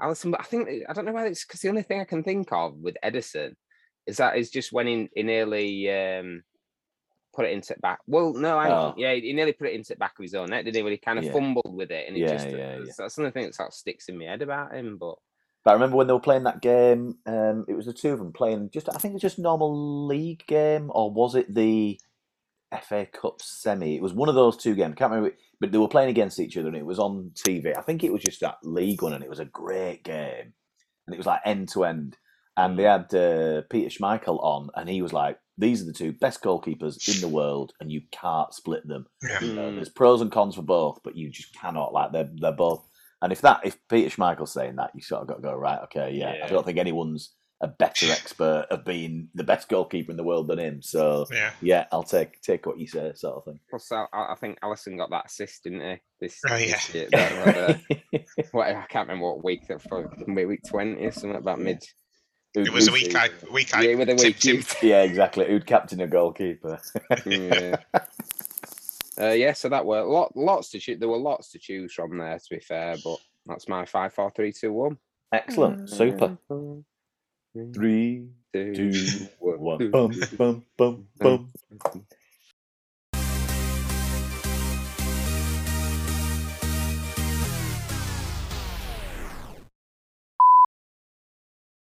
[0.03, 2.23] Alisson, but I think I don't know why it's because the only thing I can
[2.23, 3.53] think of with Ederson
[4.05, 6.43] is that is just when he, nearly um,
[7.33, 7.99] put it into back.
[8.05, 8.71] Well, no, on.
[8.71, 8.93] Oh.
[8.97, 10.83] yeah, he nearly put it into the back of his own net, didn't he?
[10.83, 11.33] When he kind of Yeah.
[11.33, 12.91] fumbled with it, and it Yeah, just yeah, yeah.
[12.97, 14.97] that's the only thing that sort of sticks in my head about him.
[14.97, 15.15] But
[15.63, 18.19] But I remember when they were playing that game, um, it was the two of
[18.19, 21.97] them playing just, I think it was just normal league game, or was it the
[22.81, 23.95] FA Cup semi?
[23.95, 24.93] It was one of those two games.
[24.93, 27.77] I can't remember, but they were playing against each other and it was on TV.
[27.77, 30.53] I think it was just that league one and it was a great game.
[31.07, 32.17] And it was like end to end.
[32.55, 36.13] And they had uh, Peter Schmeichel on and he was like, these are the two
[36.13, 39.05] best goalkeepers in the world and you can't split them.
[39.21, 39.39] Yeah.
[39.41, 39.75] You know, Mm.
[39.75, 41.93] there's pros and cons for both, but you just cannot.
[41.93, 42.87] Like they're they're both.
[43.21, 45.79] And if that if Peter Schmeichel's saying that, you sort of got to go right.
[45.85, 46.37] Okay, yeah.
[46.43, 50.47] I don't think anyone's a better expert of being the best goalkeeper in the world
[50.47, 50.81] than him.
[50.81, 51.51] So Yeah.
[51.61, 53.59] yeah, I'll take take what you say, sort of thing.
[53.69, 56.01] plus, I, I think Alisson got that assist, didn't he?
[56.21, 57.01] This, Oh, this yeah.
[57.01, 61.35] year, that- that- what, I can't remember what week that for week twenty or something
[61.39, 61.81] about mid.
[62.53, 64.37] Who'd- It was a week I week I Yeah, with a week.
[64.39, 64.63] tipped him.
[64.87, 65.47] Yeah, exactly.
[65.47, 66.79] Who'd captain a goalkeeper?
[67.25, 67.77] yeah.
[69.19, 70.99] Uh, yeah, so that were lot, lots to choose.
[70.99, 72.95] There were lots to choose from there, to be fair.
[73.03, 74.97] But that's my five, four, three, two, one.
[75.31, 76.37] Excellent, super.
[77.73, 79.59] Three, Two, two, one.
[79.59, 79.91] one.
[79.91, 81.51] Bum, bum, bum, bum.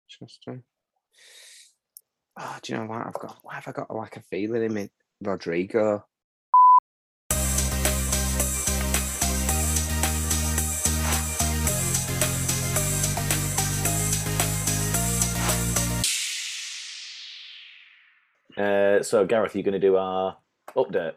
[0.08, 0.62] Interesting.
[2.38, 3.38] Oh, ah, do you know what I've got?
[3.42, 4.90] Why have I got like a feeling in me?
[5.22, 6.04] Rodrigo.
[18.56, 20.36] Uh, so Gareth, you're going to do our
[20.74, 21.14] update.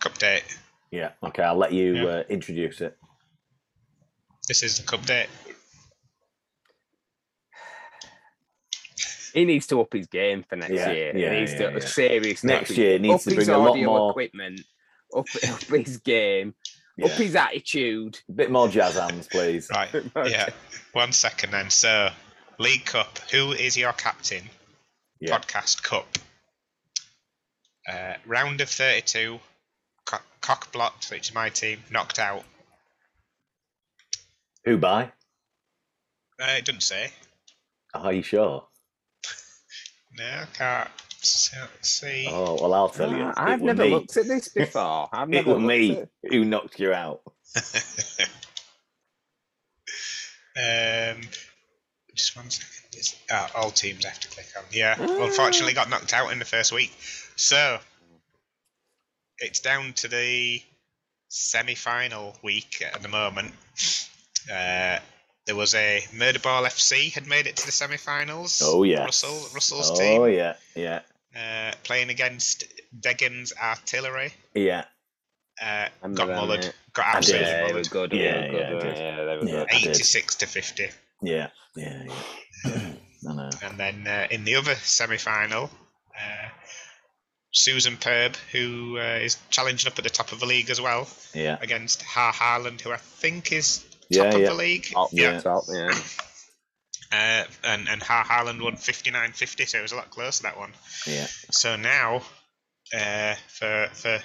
[0.00, 0.44] Cup date.
[0.90, 1.10] Yeah.
[1.22, 2.04] Okay, I'll let you Yeah.
[2.04, 2.96] uh, introduce it.
[4.48, 5.28] This is the cup date.
[9.32, 11.16] He needs to up his game for next Yeah, year.
[11.16, 11.78] yeah, he needs yeah, to yeah.
[11.80, 14.60] serious Next up- year needs up to his bring a lot more- equipment,
[15.14, 16.54] up, up his game,
[17.02, 18.20] up his attitude.
[18.28, 19.68] A bit more jazz hands, please.
[19.74, 19.90] Right.
[20.24, 20.50] Yeah.
[20.92, 21.70] One second then.
[21.70, 22.10] So,
[22.58, 23.18] League Cup.
[23.32, 24.44] Who is your captain?
[25.24, 25.38] Yeah.
[25.38, 26.06] Podcast Cup.
[27.90, 29.38] Uh, round of 32.
[30.04, 31.80] Co- cock blocked, which is my team.
[31.90, 32.44] Knocked out.
[34.64, 35.04] Who by?
[36.40, 37.10] Uh, it doesn't say.
[37.94, 38.66] Are you sure?
[40.16, 40.88] No, I can't
[41.20, 42.28] see.
[42.30, 43.24] Oh well, I'll tell you.
[43.24, 43.90] Ah, I've never me.
[43.90, 45.08] looked at this before.
[45.12, 47.20] I've It was me at- who knocked you out.
[50.56, 51.20] um,
[52.14, 52.70] just one second.
[52.98, 54.64] It's, ah, all teams I have to click on.
[54.72, 56.92] Yeah, unfortunately got knocked out in the first week.
[57.36, 57.78] So
[59.38, 60.62] it's down to the
[61.28, 63.52] semi-final week at the moment.
[64.50, 64.98] Uh,
[65.46, 68.62] there was a Murderball FC had made it to the semi-finals.
[68.64, 69.04] Oh, yeah.
[69.04, 71.00] Russell Russell's Oh team Oh, yeah, yeah,
[71.36, 72.64] uh, playing against
[73.00, 74.32] Degan's Artillery.
[74.54, 74.84] yeah,
[75.60, 76.72] Uh, I'm got not mullered.
[76.92, 77.90] Got absolutely Yeah, mullered.
[77.90, 78.10] good.
[78.10, 78.96] they Yeah, good, yeah, I weren't did.
[78.96, 79.00] they?
[79.02, 79.52] Yeah, they were Yeah.
[79.52, 79.68] good.
[79.70, 79.88] I did.
[79.90, 80.90] 86 to 50.
[81.26, 82.72] Yeah, yeah, yeah.
[83.28, 83.50] I know.
[83.62, 86.48] And then uh, in the other semi final, uh,
[87.52, 91.08] Susan Perb, who uh, is challenging up at the top of the league as well,
[91.34, 94.48] Yeah, against Har Harland, who I think is top Yeah, of yeah.
[94.48, 94.86] the league.
[94.92, 95.40] Top, Yeah.
[95.40, 95.92] top, yeah.
[97.12, 100.58] Uh, and, and Har Harland won 59 50, so it was a lot closer, that
[100.58, 100.72] one.
[101.06, 101.26] yeah.
[101.52, 102.22] So now,
[102.92, 104.18] uh, for, for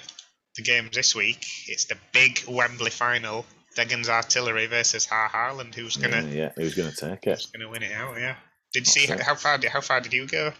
[0.56, 3.46] the games this week, it's the big Wembley final.
[3.76, 5.74] Degan's Artillery versus Har Harland.
[5.74, 6.52] Who's gonna Yeah, yeah.
[6.56, 7.30] Who's gonna take it?
[7.36, 8.16] who's gonna win it out?
[8.18, 8.36] Yeah.
[8.72, 9.18] Did you see Awesome.
[9.20, 9.58] how far?
[9.58, 10.52] Did, how far did you go,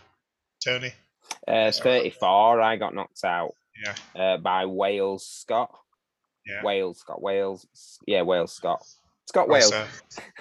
[0.64, 0.92] Tony?
[1.46, 3.94] Uh, 34, I got knocked out Yeah.
[4.20, 5.73] uh, by Wales Scott.
[6.46, 6.62] Yeah.
[6.64, 7.23] Wales Scott.
[7.23, 7.66] Wales.
[8.07, 8.85] Yeah, Wales Scott.
[9.27, 9.73] Scott Wales.
[9.73, 9.88] Also-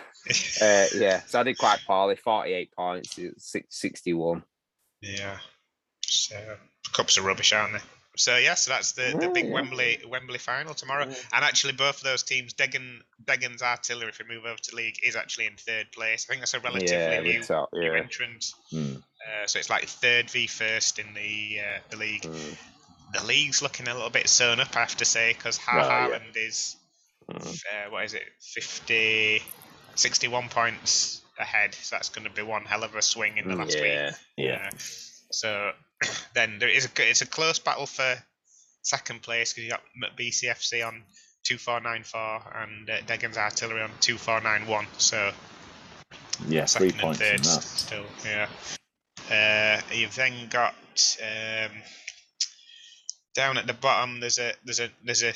[0.61, 2.15] Uh, yeah, so I did quite poorly.
[2.17, 4.43] 48 points, six- 61.
[5.01, 5.39] Yeah.
[6.05, 6.57] So
[6.91, 7.79] cups are rubbish, aren't they?
[8.19, 9.49] So yeah, so that's the, the big.
[9.49, 11.05] Wembley Wembley final tomorrow.
[11.07, 11.15] Yeah.
[11.33, 14.97] And actually, both of those teams, Deggan Deggan's Artillery, if we move over to league,
[15.03, 16.25] is actually in third place.
[16.27, 18.51] I think that's a relatively Yeah, new, top, new entrant.
[18.71, 18.95] Hmm.
[18.95, 22.23] Uh, so it's like third v first in the uh, the league.
[22.23, 22.57] Mm,
[23.13, 26.21] The league's looking a little bit sewn up, I have to say, because Ha Right,
[26.35, 26.41] yeah.
[26.41, 26.75] Is
[27.31, 27.47] mm.
[27.47, 29.41] uh, what is it, 50,
[29.95, 31.73] 61 points ahead.
[31.73, 33.85] So that's going to be one hell of a swing in the last week.
[33.85, 34.69] Yeah, Yeah.
[34.71, 34.77] Uh,
[35.31, 35.71] so
[36.33, 38.15] then there is a it's a close battle for
[38.81, 39.83] second place because you got
[40.17, 41.03] BCFC on
[41.43, 44.87] two four nine four and uh, Deggan's Artillery on two four nine one.
[44.97, 45.31] So
[46.47, 47.63] Yeah, three second and points in third that.
[47.63, 48.05] still.
[48.25, 48.47] Yeah.
[49.31, 50.73] Uh, you've then got
[51.21, 51.71] um,
[53.35, 54.19] down at the bottom.
[54.19, 55.33] There's a there's a there's a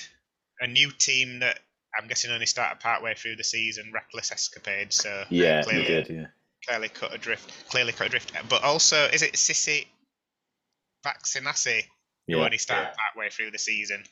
[0.61, 1.59] a new team that
[1.99, 3.91] I'm guessing only started partway through the season.
[3.93, 4.93] Reckless Escapade.
[4.93, 6.09] So Yeah, clearly, did.
[6.09, 6.25] Yeah.
[6.65, 7.51] clearly cut adrift.
[7.69, 8.31] Clearly cut adrift.
[8.49, 9.37] But also, is it
[11.03, 11.81] Sissi Vaccinassi
[12.27, 12.45] who Yeah.
[12.45, 14.03] only started partway through the season?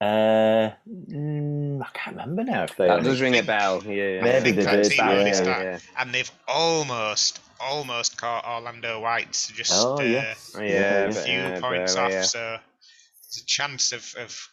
[0.00, 2.88] Uh, mm, I can't remember now if they.
[2.88, 3.82] that only- does ring a bell.
[3.84, 4.22] Yeah, yeah.
[4.22, 4.96] Maybe think they that did.
[4.96, 5.78] Yeah, only yeah, yeah.
[5.96, 10.56] And they've almost, almost caught Orlando White just Oh uh, yes.
[10.58, 12.20] Yeah, a but, few uh, points barely, off.
[12.20, 12.22] yeah.
[12.22, 14.48] So there's a chance of, of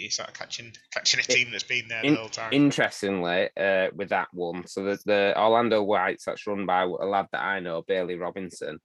[0.00, 2.52] you sort of catching catching a team that's been there the whole time.
[2.52, 7.26] Interestingly, uh, with that one, so the, the Orlando Whites that's run by a lad
[7.32, 8.78] that I know, Bailey Robinson,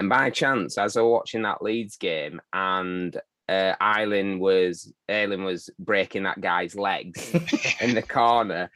[0.00, 3.16] and by chance, as I was watching that Leeds game, and
[3.48, 7.34] uh, Ayling was Ayling was breaking that guy's legs
[7.80, 8.70] in the corner,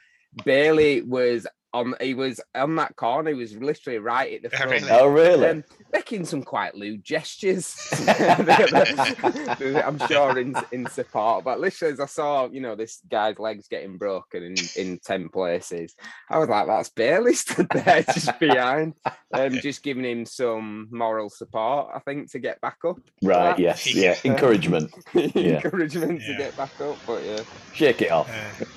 [0.44, 1.94] Bailey was on.
[2.00, 3.30] He was on that corner.
[3.30, 4.70] He was literally right at the front.
[4.72, 4.90] really?
[4.90, 5.46] Oh really?
[5.46, 7.76] Um, making some quite lewd gestures.
[8.08, 13.68] I'm sure in in support, but literally as I saw, you know, this guy's legs
[13.68, 15.94] getting broken in in ten places,
[16.30, 18.94] I was like, "That's Bailey stood there just behind,
[19.32, 23.58] um, just giving him some moral support, I think, to get back up, right.
[23.58, 23.94] Yes.
[23.94, 24.16] Yeah.
[24.22, 24.32] Yeah.
[24.32, 24.92] Encouragement.
[25.14, 27.40] encouragement to get back up." But yeah,
[27.72, 28.30] Shake it off.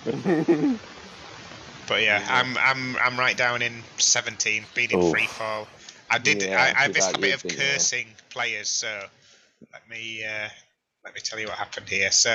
[0.08, 0.78] Uh,
[1.90, 5.68] but yeah, I'm I'm I'm right down in 17, been in free fall.
[6.10, 6.44] I did.
[6.44, 9.06] Yeah, I, I missed a bit of cursing players, so
[9.74, 10.48] let me uh,
[11.04, 12.12] let me tell you what happened here.
[12.12, 12.32] So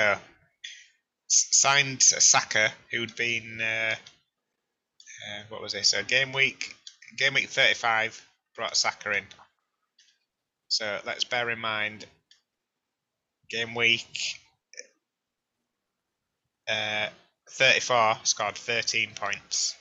[1.29, 5.87] s- signed Saka, who'd been uh, uh, what was this?
[5.87, 6.75] So game week,
[7.17, 8.21] game week 35
[8.55, 9.23] brought Saka in.
[10.67, 12.05] So let's bear in mind,
[13.49, 14.39] game week
[16.69, 17.07] uh,
[17.49, 19.75] 34 scored 13 points.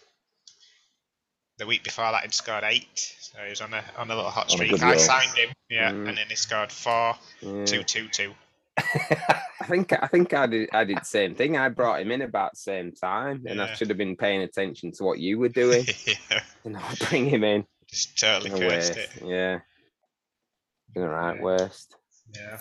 [1.59, 4.31] The week before that, he'd scored eight, so he was on a on a little
[4.31, 4.72] hot streak.
[4.83, 6.09] I signed him, yeah, Mm.
[6.09, 7.64] and then he scored four, Yeah.
[7.64, 8.35] two, two, two.
[8.77, 11.57] I think I think I did I did the same thing.
[11.57, 14.90] I brought him in about the same time, and I should have been paying attention
[14.92, 17.64] to what you were doing, yeah, and I'll bring him in.
[17.87, 18.98] just totally No cursed waste.
[18.98, 19.22] it.
[19.24, 19.61] Yeah.
[20.96, 21.42] All right, Yeah.
[21.42, 21.94] worst.
[22.35, 22.59] Yeah.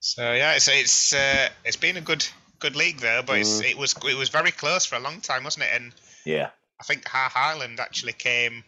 [0.00, 2.26] So yeah, it's it's uh, it's been a good
[2.58, 3.70] good league there, but it's, Mm.
[3.70, 5.70] it was it was very close for a long time, wasn't it?
[5.72, 5.94] And
[6.24, 6.50] Yeah.
[6.80, 8.64] I think Har Highland actually came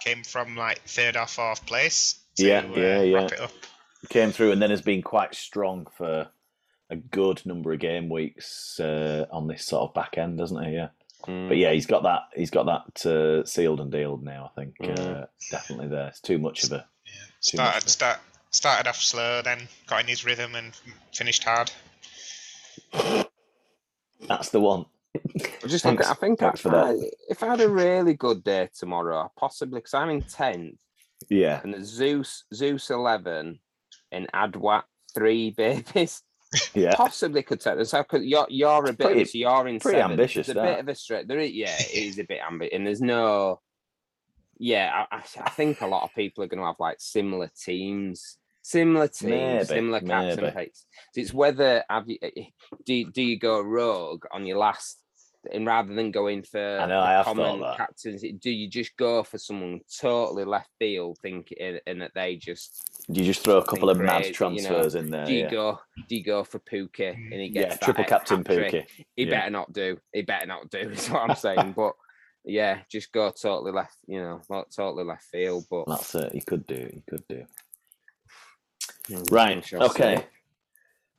[0.00, 2.16] came from like third or fourth place.
[2.36, 3.16] To, Yeah, uh, yeah, yeah.
[3.16, 3.52] Wrap it up.
[4.10, 6.28] Came through and then has been quite strong for
[6.90, 10.72] a good number of game weeks uh, on this sort of back end, doesn't he?
[10.74, 10.88] Yeah.
[11.26, 11.48] Mm.
[11.48, 12.28] But yeah, he's got that.
[12.36, 14.52] He's got that uh, sealed and dealed now.
[14.56, 15.22] I think Mm.
[15.22, 16.08] uh, definitely there.
[16.08, 16.86] It's too much of a.
[17.04, 17.12] Yeah.
[17.42, 18.20] Too much Started start
[18.50, 20.72] started off slow, then got in his rhythm and
[21.12, 21.70] finished hard.
[22.92, 24.86] That's the one.
[25.16, 26.86] I just look at, I think I, for that.
[26.86, 30.76] I- if I had a really good day tomorrow, possibly because I'm in tenth,
[31.28, 31.60] Yeah.
[31.64, 33.58] and Zeus Zeus eleven
[34.12, 36.22] and Adwat three babies.
[36.74, 36.94] Yeah.
[36.94, 37.90] Possibly could take this.
[37.90, 40.12] So could- you're you're a bit Pretty- so you're in pretty seventh.
[40.12, 40.70] ambitious, There's a that.
[40.76, 41.26] bit of a stretch.
[41.26, 43.60] There is, yeah, it is a bit ambitious, and there's no.
[44.60, 48.37] Yeah, I, I think a lot of people are going to have like similar teams,
[48.72, 50.46] similar teams, Maybe, similar caps maybe.
[50.48, 50.86] and picks.
[51.14, 52.44] So it's whether have you, eh,
[52.84, 54.98] do do you go rogue on your last,
[55.52, 59.38] and rather than going for I know, I common captains, do you just go for
[59.38, 63.98] someone totally left field, thinking and that they just You just throw a couple of
[63.98, 64.68] mad crazy, you know.
[64.68, 65.24] transfers in there.
[65.26, 65.50] do you Yeah.
[65.50, 67.84] go do you go for Pukki and he gets Yeah.
[67.86, 68.44] Triple captain?
[68.44, 68.84] Pukki.
[69.16, 69.30] He Yeah.
[69.30, 69.98] better not do.
[70.12, 70.78] He better not do.
[70.90, 71.72] Is what I'm saying.
[71.72, 71.94] but
[72.44, 73.96] yeah, just go totally left.
[74.06, 75.64] You know, not totally left field.
[75.70, 76.32] But That's it.
[76.32, 76.90] He could do.
[76.92, 77.44] He could do.
[79.30, 79.64] Right.
[79.64, 80.02] shall see.
[80.02, 80.24] Okay.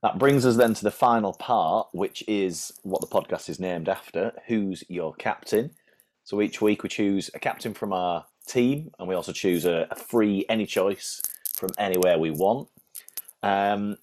[0.02, 3.90] That brings us then to the final part, which is what the podcast is named
[3.90, 4.32] after.
[4.48, 5.72] Who's your captain?
[6.24, 9.88] So each week we choose a captain from our team, and we also choose a,
[9.92, 11.22] a free any choice
[11.56, 12.70] from anywhere we want.
[13.44, 13.98] Um,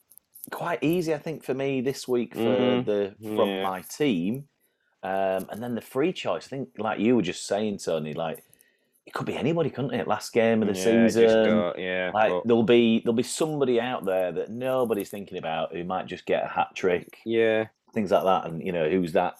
[0.50, 2.84] quite easy, I think, for me this week for Mhm.
[2.84, 3.62] the from Yeah.
[3.62, 4.48] my team,
[5.02, 6.46] um, and then the free choice.
[6.46, 8.44] I think, like you were just saying, Tony, like
[9.06, 10.08] it could be anybody, couldn't it?
[10.08, 11.72] Last game of the Yeah, just season.
[11.78, 15.84] yeah, Like but- there'll be there'll be somebody out there that nobody's thinking about who
[15.84, 17.66] might just get a hat trick, yeah.
[17.94, 19.36] things like that, and you know who's that,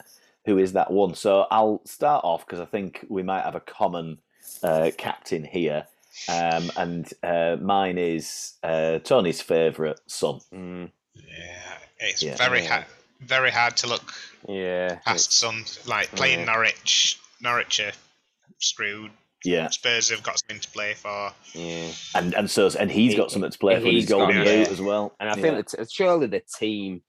[0.46, 1.14] who is that one?
[1.14, 4.18] So I'll start off because I think we might have a common
[4.62, 5.86] uh, captain here,
[6.28, 10.38] um, and uh, mine is uh, Tony's favourite son.
[10.54, 12.36] Mm, Yeah, it's Yeah.
[12.36, 12.84] very hard,
[13.20, 14.12] very hard to look
[14.48, 14.96] yeah.
[15.04, 15.64] past Son.
[15.86, 16.44] Like playing Yeah.
[16.46, 17.92] Norwich, Norwich are
[18.58, 19.10] screwed.
[19.45, 21.30] Yeah, Spurs have got something to play for.
[21.55, 21.91] Yeah.
[22.14, 23.82] and and so and he's got something to play for.
[23.84, 24.68] with he's His golden boot yeah.
[24.70, 25.14] as well.
[25.20, 25.43] And I Yeah.
[25.43, 27.03] think that surely the team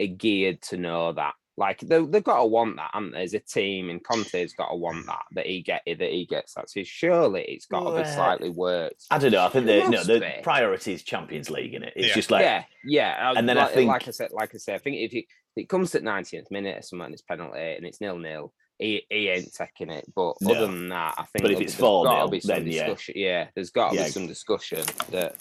[0.00, 1.34] are geared to know that.
[1.56, 3.22] Like they, they've got to want that, haven't they?
[3.22, 6.26] As a team, and Conte's got to want that that he get it that he
[6.26, 6.68] gets that.
[6.68, 9.04] So surely it's got to be slightly worked.
[9.12, 9.44] I don't know.
[9.44, 10.32] I think It the no the be.
[10.42, 11.92] priority is Champions League in it.
[11.94, 12.14] It's Yeah.
[12.14, 13.32] just like yeah, yeah.
[13.36, 15.68] and then I think- like I said, like I said, I think if it, it
[15.68, 18.52] comes to 90th minute or something, it's penalty and it's nil nil.
[18.78, 20.04] He, he ain't taking it.
[20.14, 20.52] But No.
[20.54, 22.86] other than that, I think But if it's there's 4-0, then yeah.
[22.86, 23.14] discussion.
[23.16, 24.04] Yeah, there's got to Yeah.
[24.06, 25.36] be some discussion that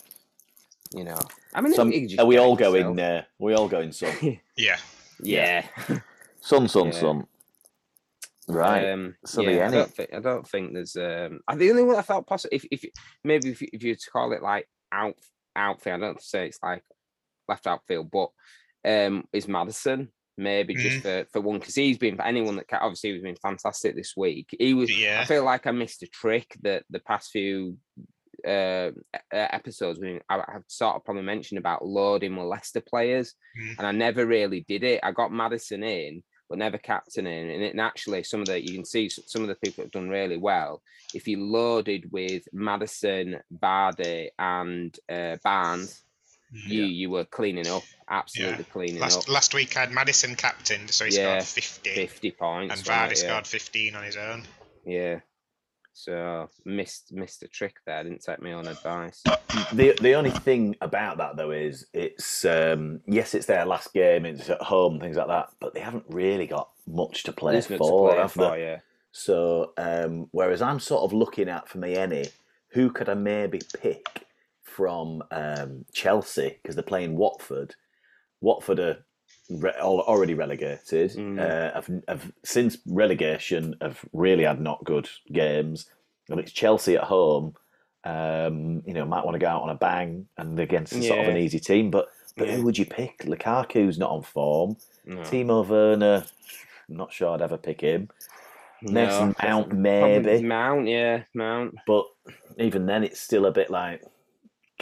[0.91, 1.19] you know.
[1.53, 2.97] I mean, some, just are we all going?
[2.97, 3.23] himself.
[3.23, 4.77] Uh, we all going son, Yeah,
[5.19, 5.67] Yeah.
[6.41, 6.91] son, son, Yeah.
[6.91, 7.27] son.
[8.47, 8.91] Right.
[8.91, 11.39] Um, So the yeah, I don't think I don't think there's um.
[11.47, 12.85] I the only one I felt possible if if
[13.23, 15.15] maybe if you, if you were to call it like out
[15.55, 16.83] outfield, I don't say it's like
[17.47, 18.29] left outfield, but
[18.85, 22.79] um, is Maddison maybe just for for one because he's been for anyone that ca-
[22.81, 24.55] obviously he's been fantastic this week.
[24.59, 24.95] He was.
[24.95, 25.19] Yeah.
[25.21, 27.77] I feel like I missed a trick that the past few
[28.47, 28.91] uh,
[29.31, 33.77] episodes when I have sort of probably mentioned about loading with Leicester players, Mm.
[33.77, 34.99] and I never really did it.
[35.03, 38.59] I got Maddison in, but never captain in, and, it, and actually some of the
[38.59, 40.81] you can see some of the people have done really well.
[41.13, 46.03] If you loaded with Maddison, Vardy, and uh, Barnes,
[46.53, 49.29] you you were cleaning up, absolutely cleaning last up.
[49.29, 52.87] last week I had Maddison captained, so he Yeah, scored 50, Fifty points, and wasn't
[52.97, 53.23] Vardy it?
[53.23, 53.29] yeah.
[53.29, 54.43] scored 15 on his own.
[54.85, 55.19] Yeah.
[55.95, 58.03] So missed missed a trick there.
[58.03, 59.21] Didn't take me on advice.
[59.73, 64.25] The the only thing about that though is it's um, yes, it's their last game.
[64.25, 65.49] It's at home, things like that.
[65.59, 68.51] But they haven't really got much to play There's nothing to for, play have for,
[68.57, 68.63] they?
[68.63, 68.79] yeah.
[69.11, 72.25] So um, whereas I'm sort of looking at for me any
[72.69, 74.25] who could I maybe pick
[74.75, 77.75] from um, Chelsea because they're playing Watford.
[78.41, 79.05] Watford are
[79.49, 81.11] re- already relegated.
[81.11, 81.39] Mm.
[81.39, 85.85] Uh, have, have since relegation have really had not good games,
[86.29, 87.53] and it's Chelsea at home.
[88.05, 91.27] Um, you know, might want to go out on a bang and against sort of
[91.27, 91.89] an easy team.
[91.89, 92.55] But but Yeah.
[92.55, 93.19] who would you pick?
[93.25, 94.75] Lukaku's not on form.
[95.05, 95.17] No.
[95.21, 96.25] Timo Werner,
[96.89, 98.09] not sure I'd ever pick him.
[98.81, 100.41] Mason No, Mount, maybe.
[100.43, 101.75] Mount, yeah, Mount.
[101.87, 102.05] But
[102.57, 104.01] even then, it's still a bit like,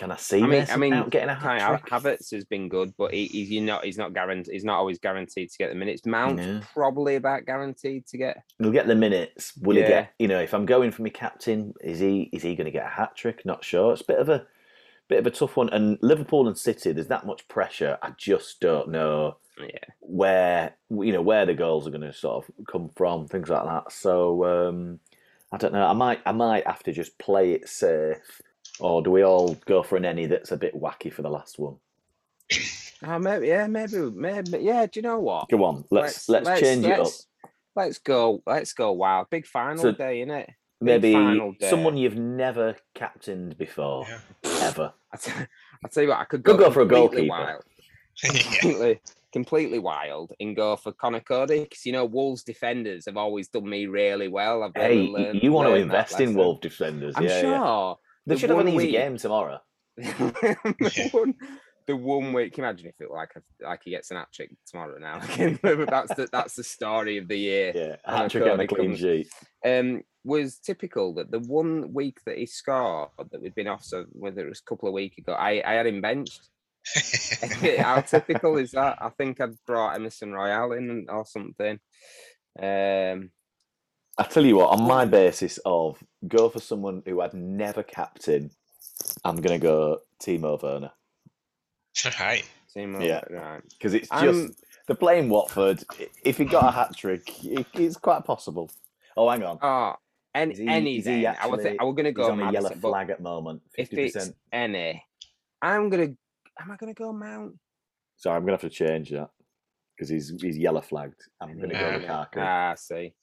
[0.02, 1.86] can I see I mean, I mean, getting a hat Ha- trick?
[1.86, 4.52] Havertz has been good, but he, he's you not he's not guaranteed.
[4.52, 6.08] He's not always guaranteed to get the minutes.
[6.08, 6.62] Mount's Yeah.
[6.74, 8.44] probably about guaranteed to get.
[8.58, 9.56] He'll get the minutes.
[9.58, 10.14] Will he get?
[10.18, 12.86] You know, if I'm going for my captain, is he is he going to get
[12.88, 13.46] a hat trick?
[13.46, 13.94] Not sure.
[13.94, 14.48] It's a bit of a
[15.08, 15.70] bit of a tough one.
[15.70, 18.00] And Liverpool and City, there's that much pressure.
[18.02, 19.68] I just don't know Yeah,
[20.00, 23.66] where you know where the goals are going to sort of come from, things like
[23.66, 23.92] that.
[23.92, 25.00] So um,
[25.52, 25.86] I don't know.
[25.86, 28.42] I might I might have to just play it safe,
[28.80, 31.60] or do we all go for an any that's a bit wacky for the last
[31.60, 31.76] one?
[33.06, 34.86] oh, maybe yeah, maybe maybe yeah.
[34.86, 35.50] Do you know what?
[35.50, 37.00] Go on, let's let's, change it up.
[37.00, 37.28] let's-
[37.74, 38.44] Let's go.
[38.46, 39.30] Let's go wild.
[39.30, 40.48] Big final So- day, innit?
[40.82, 41.70] Maybe final day.
[41.70, 44.20] someone you've never captained before, Yeah.
[44.64, 44.94] ever.
[45.14, 45.32] I t-
[45.86, 47.46] I tell you what, I could Could go, go for a completely goalkeeper.
[47.46, 47.64] Wild,
[48.22, 49.02] completely,
[49.32, 53.70] completely wild, and go for Conor Coady because you know Wolves defenders have always done
[53.70, 54.64] me really well.
[54.64, 56.36] I've really Hey, learned, you want to invest in lesson.
[56.36, 57.14] Wolf defenders?
[57.16, 57.94] I'm yeah, yeah.
[58.26, 59.60] They The should have an easy week- game tomorrow.
[59.98, 61.34] the, one,
[61.88, 62.54] the one week.
[62.54, 64.98] Can you imagine if it were like a, like he gets an hat trick tomorrow
[65.00, 65.20] now?
[65.28, 67.72] that's the that's the story of the year.
[67.76, 69.28] Yeah, a hat trick and a clean comes- sheet.
[69.66, 74.06] um, was typical that the one week that he scored that we'd been off, so
[74.12, 76.48] whether it was a couple of weeks ago, I, I had him benched.
[77.80, 78.98] How typical is that?
[79.02, 81.80] I think I'd brought Emerson Royal in or something.
[82.60, 83.32] Um,
[84.18, 88.52] I tell you what, on my basis of go for someone who I'd never captain,
[89.24, 90.92] I'm gonna go Timo Werner
[92.20, 92.48] right.
[92.76, 93.22] Timo, Yeah.
[93.30, 93.62] right.
[93.70, 94.56] because it's just I'm-
[94.88, 95.84] they're playing Watford.
[96.24, 98.70] If he got a hat trick, it, it's quite possible.
[99.18, 99.96] Oh, hang on, Oh,
[100.34, 101.36] any, he- any is he then.
[101.40, 103.62] I was actually- I was gonna he's go on a yellow flag at the moment.
[103.78, 104.36] if Fifty it's percent.
[104.52, 105.04] any,
[105.62, 106.10] I'm gonna.
[106.60, 107.58] Am I gonna go Mount?
[108.18, 109.30] Sorry, I'm gonna have to change that
[109.96, 111.22] because he's he's yellow flagged.
[111.40, 112.00] I'm gonna Yeah.
[112.00, 112.38] go Lukaku.
[112.38, 113.14] Ah, I see.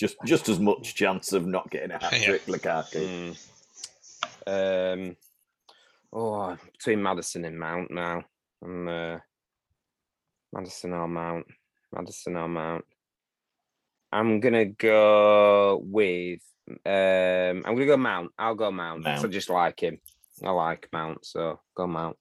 [0.00, 2.24] Just just as much chance of not getting a hat Yeah.
[2.24, 3.36] trick, Lukaku.
[4.46, 5.10] Mm.
[5.10, 5.16] Um.
[6.10, 8.24] Oh, between Maddison and Mount now.
[8.64, 9.18] I'm uh,
[10.54, 11.44] Maddison or Mount.
[11.92, 12.84] Maddison or Mount.
[14.10, 16.40] I'm gonna go with.
[16.66, 18.30] Um, I'm gonna go Mount.
[18.38, 19.06] I'll go Mount.
[19.06, 19.98] I just like him.
[20.42, 22.16] I like Mount, so go Mount.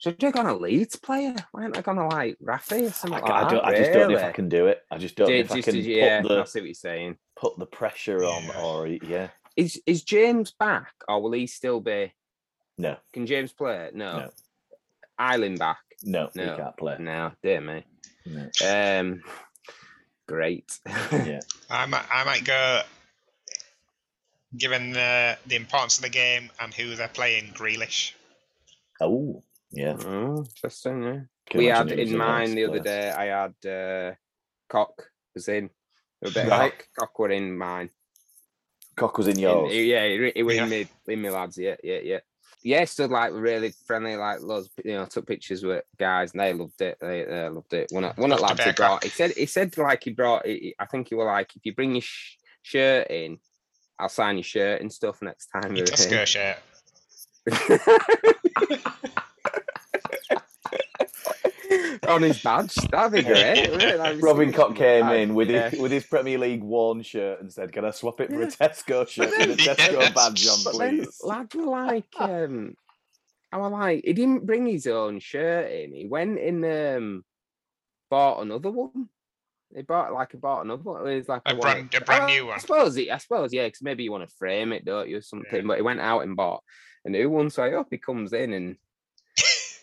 [0.00, 1.34] Should I go on a Leeds player?
[1.52, 3.64] Why aren't I gonna like Rafi or I, something I like don't, that?
[3.66, 4.82] I just don't know if I can do it.
[4.90, 6.60] I just don't know Did- if I just can did put you- yeah, I see
[6.60, 7.16] what you're saying.
[7.36, 8.62] put the pressure on, Yeah.
[8.62, 12.12] or yeah, Is is James back, or will he still be?
[12.78, 13.76] no, Can James play?
[13.88, 13.94] it?
[13.94, 14.18] No.
[14.20, 14.30] No.
[15.20, 15.78] Ayling back?
[16.02, 16.56] no, he No.
[16.56, 16.96] can't play.
[16.98, 17.84] No, dear me.
[18.24, 18.48] No.
[18.66, 19.22] Um,
[20.26, 20.78] great.
[21.12, 21.40] Yeah,
[21.70, 22.82] I might, I might go.
[24.56, 28.12] Given the the importance of the game and who they're playing, Grealish.
[29.02, 29.42] oh,
[29.72, 29.96] yeah.
[30.04, 31.02] Oh, interesting.
[31.02, 31.20] Yeah.
[31.48, 33.10] Can we had in mine the other day.
[33.10, 34.14] I had uh,
[34.68, 35.02] Koch
[35.34, 35.70] was in.
[36.24, 36.72] A bit Right.
[36.98, 37.90] Koch, Koch were in mine.
[38.96, 39.72] Koch was in In- yours.
[39.74, 40.64] yeah, he, he was Yeah.
[40.64, 41.56] in me, in me lads.
[41.58, 42.18] Yeah, yeah, yeah.
[42.62, 44.68] Yeah, stood like really friendly, like loads.
[44.84, 46.98] You know, took pictures with guys, and they loved it.
[47.00, 47.86] They, they loved it.
[47.90, 49.02] One, of- one of the lads he brought.
[49.02, 50.44] He said, he said like he brought.
[50.46, 53.38] He, I think he was like, if you bring your sh- shirt in,
[53.98, 55.74] I'll sign your shirt and stuff next time.
[55.74, 56.58] Your you're in." Tesco shirt.
[62.08, 63.70] On his badge, that'd be great.
[63.70, 65.16] That'd be Robin something Koch came that.
[65.16, 65.68] in with Yeah.
[65.70, 68.44] his with his Premier League worn shirt and said, "Can I swap it for a
[68.44, 68.46] Yeah.
[68.46, 69.74] Tesco shirt with a Yeah.
[69.74, 72.74] Tesco badge on, But then please?" lads were like, um,
[73.52, 75.92] I was like, he didn't bring his own shirt in.
[75.92, 77.24] He went in, um,
[78.08, 79.08] bought another one.
[79.74, 81.06] He bought like he bought another one.
[81.06, 82.60] It was like A I wanna- brand- a brand I- new I one.
[82.60, 85.22] suppose, he, I suppose, yeah, because maybe you want to frame it, don't you, or
[85.22, 85.66] something.
[85.66, 86.64] But he went out and bought
[87.04, 87.50] a new one.
[87.50, 88.76] So I hope he comes in and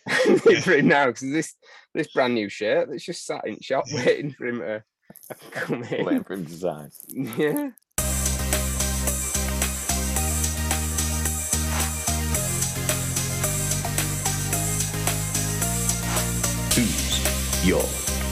[0.61, 1.55] for him now because this
[1.93, 4.83] this brand new shirt that's just sat in shop waiting for him to
[5.51, 6.91] come Waiting for him to sign.
[7.09, 7.71] Yeah.
[16.75, 17.83] Who's your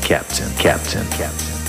[0.01, 0.51] captain?
[0.55, 1.64] Captain, captain.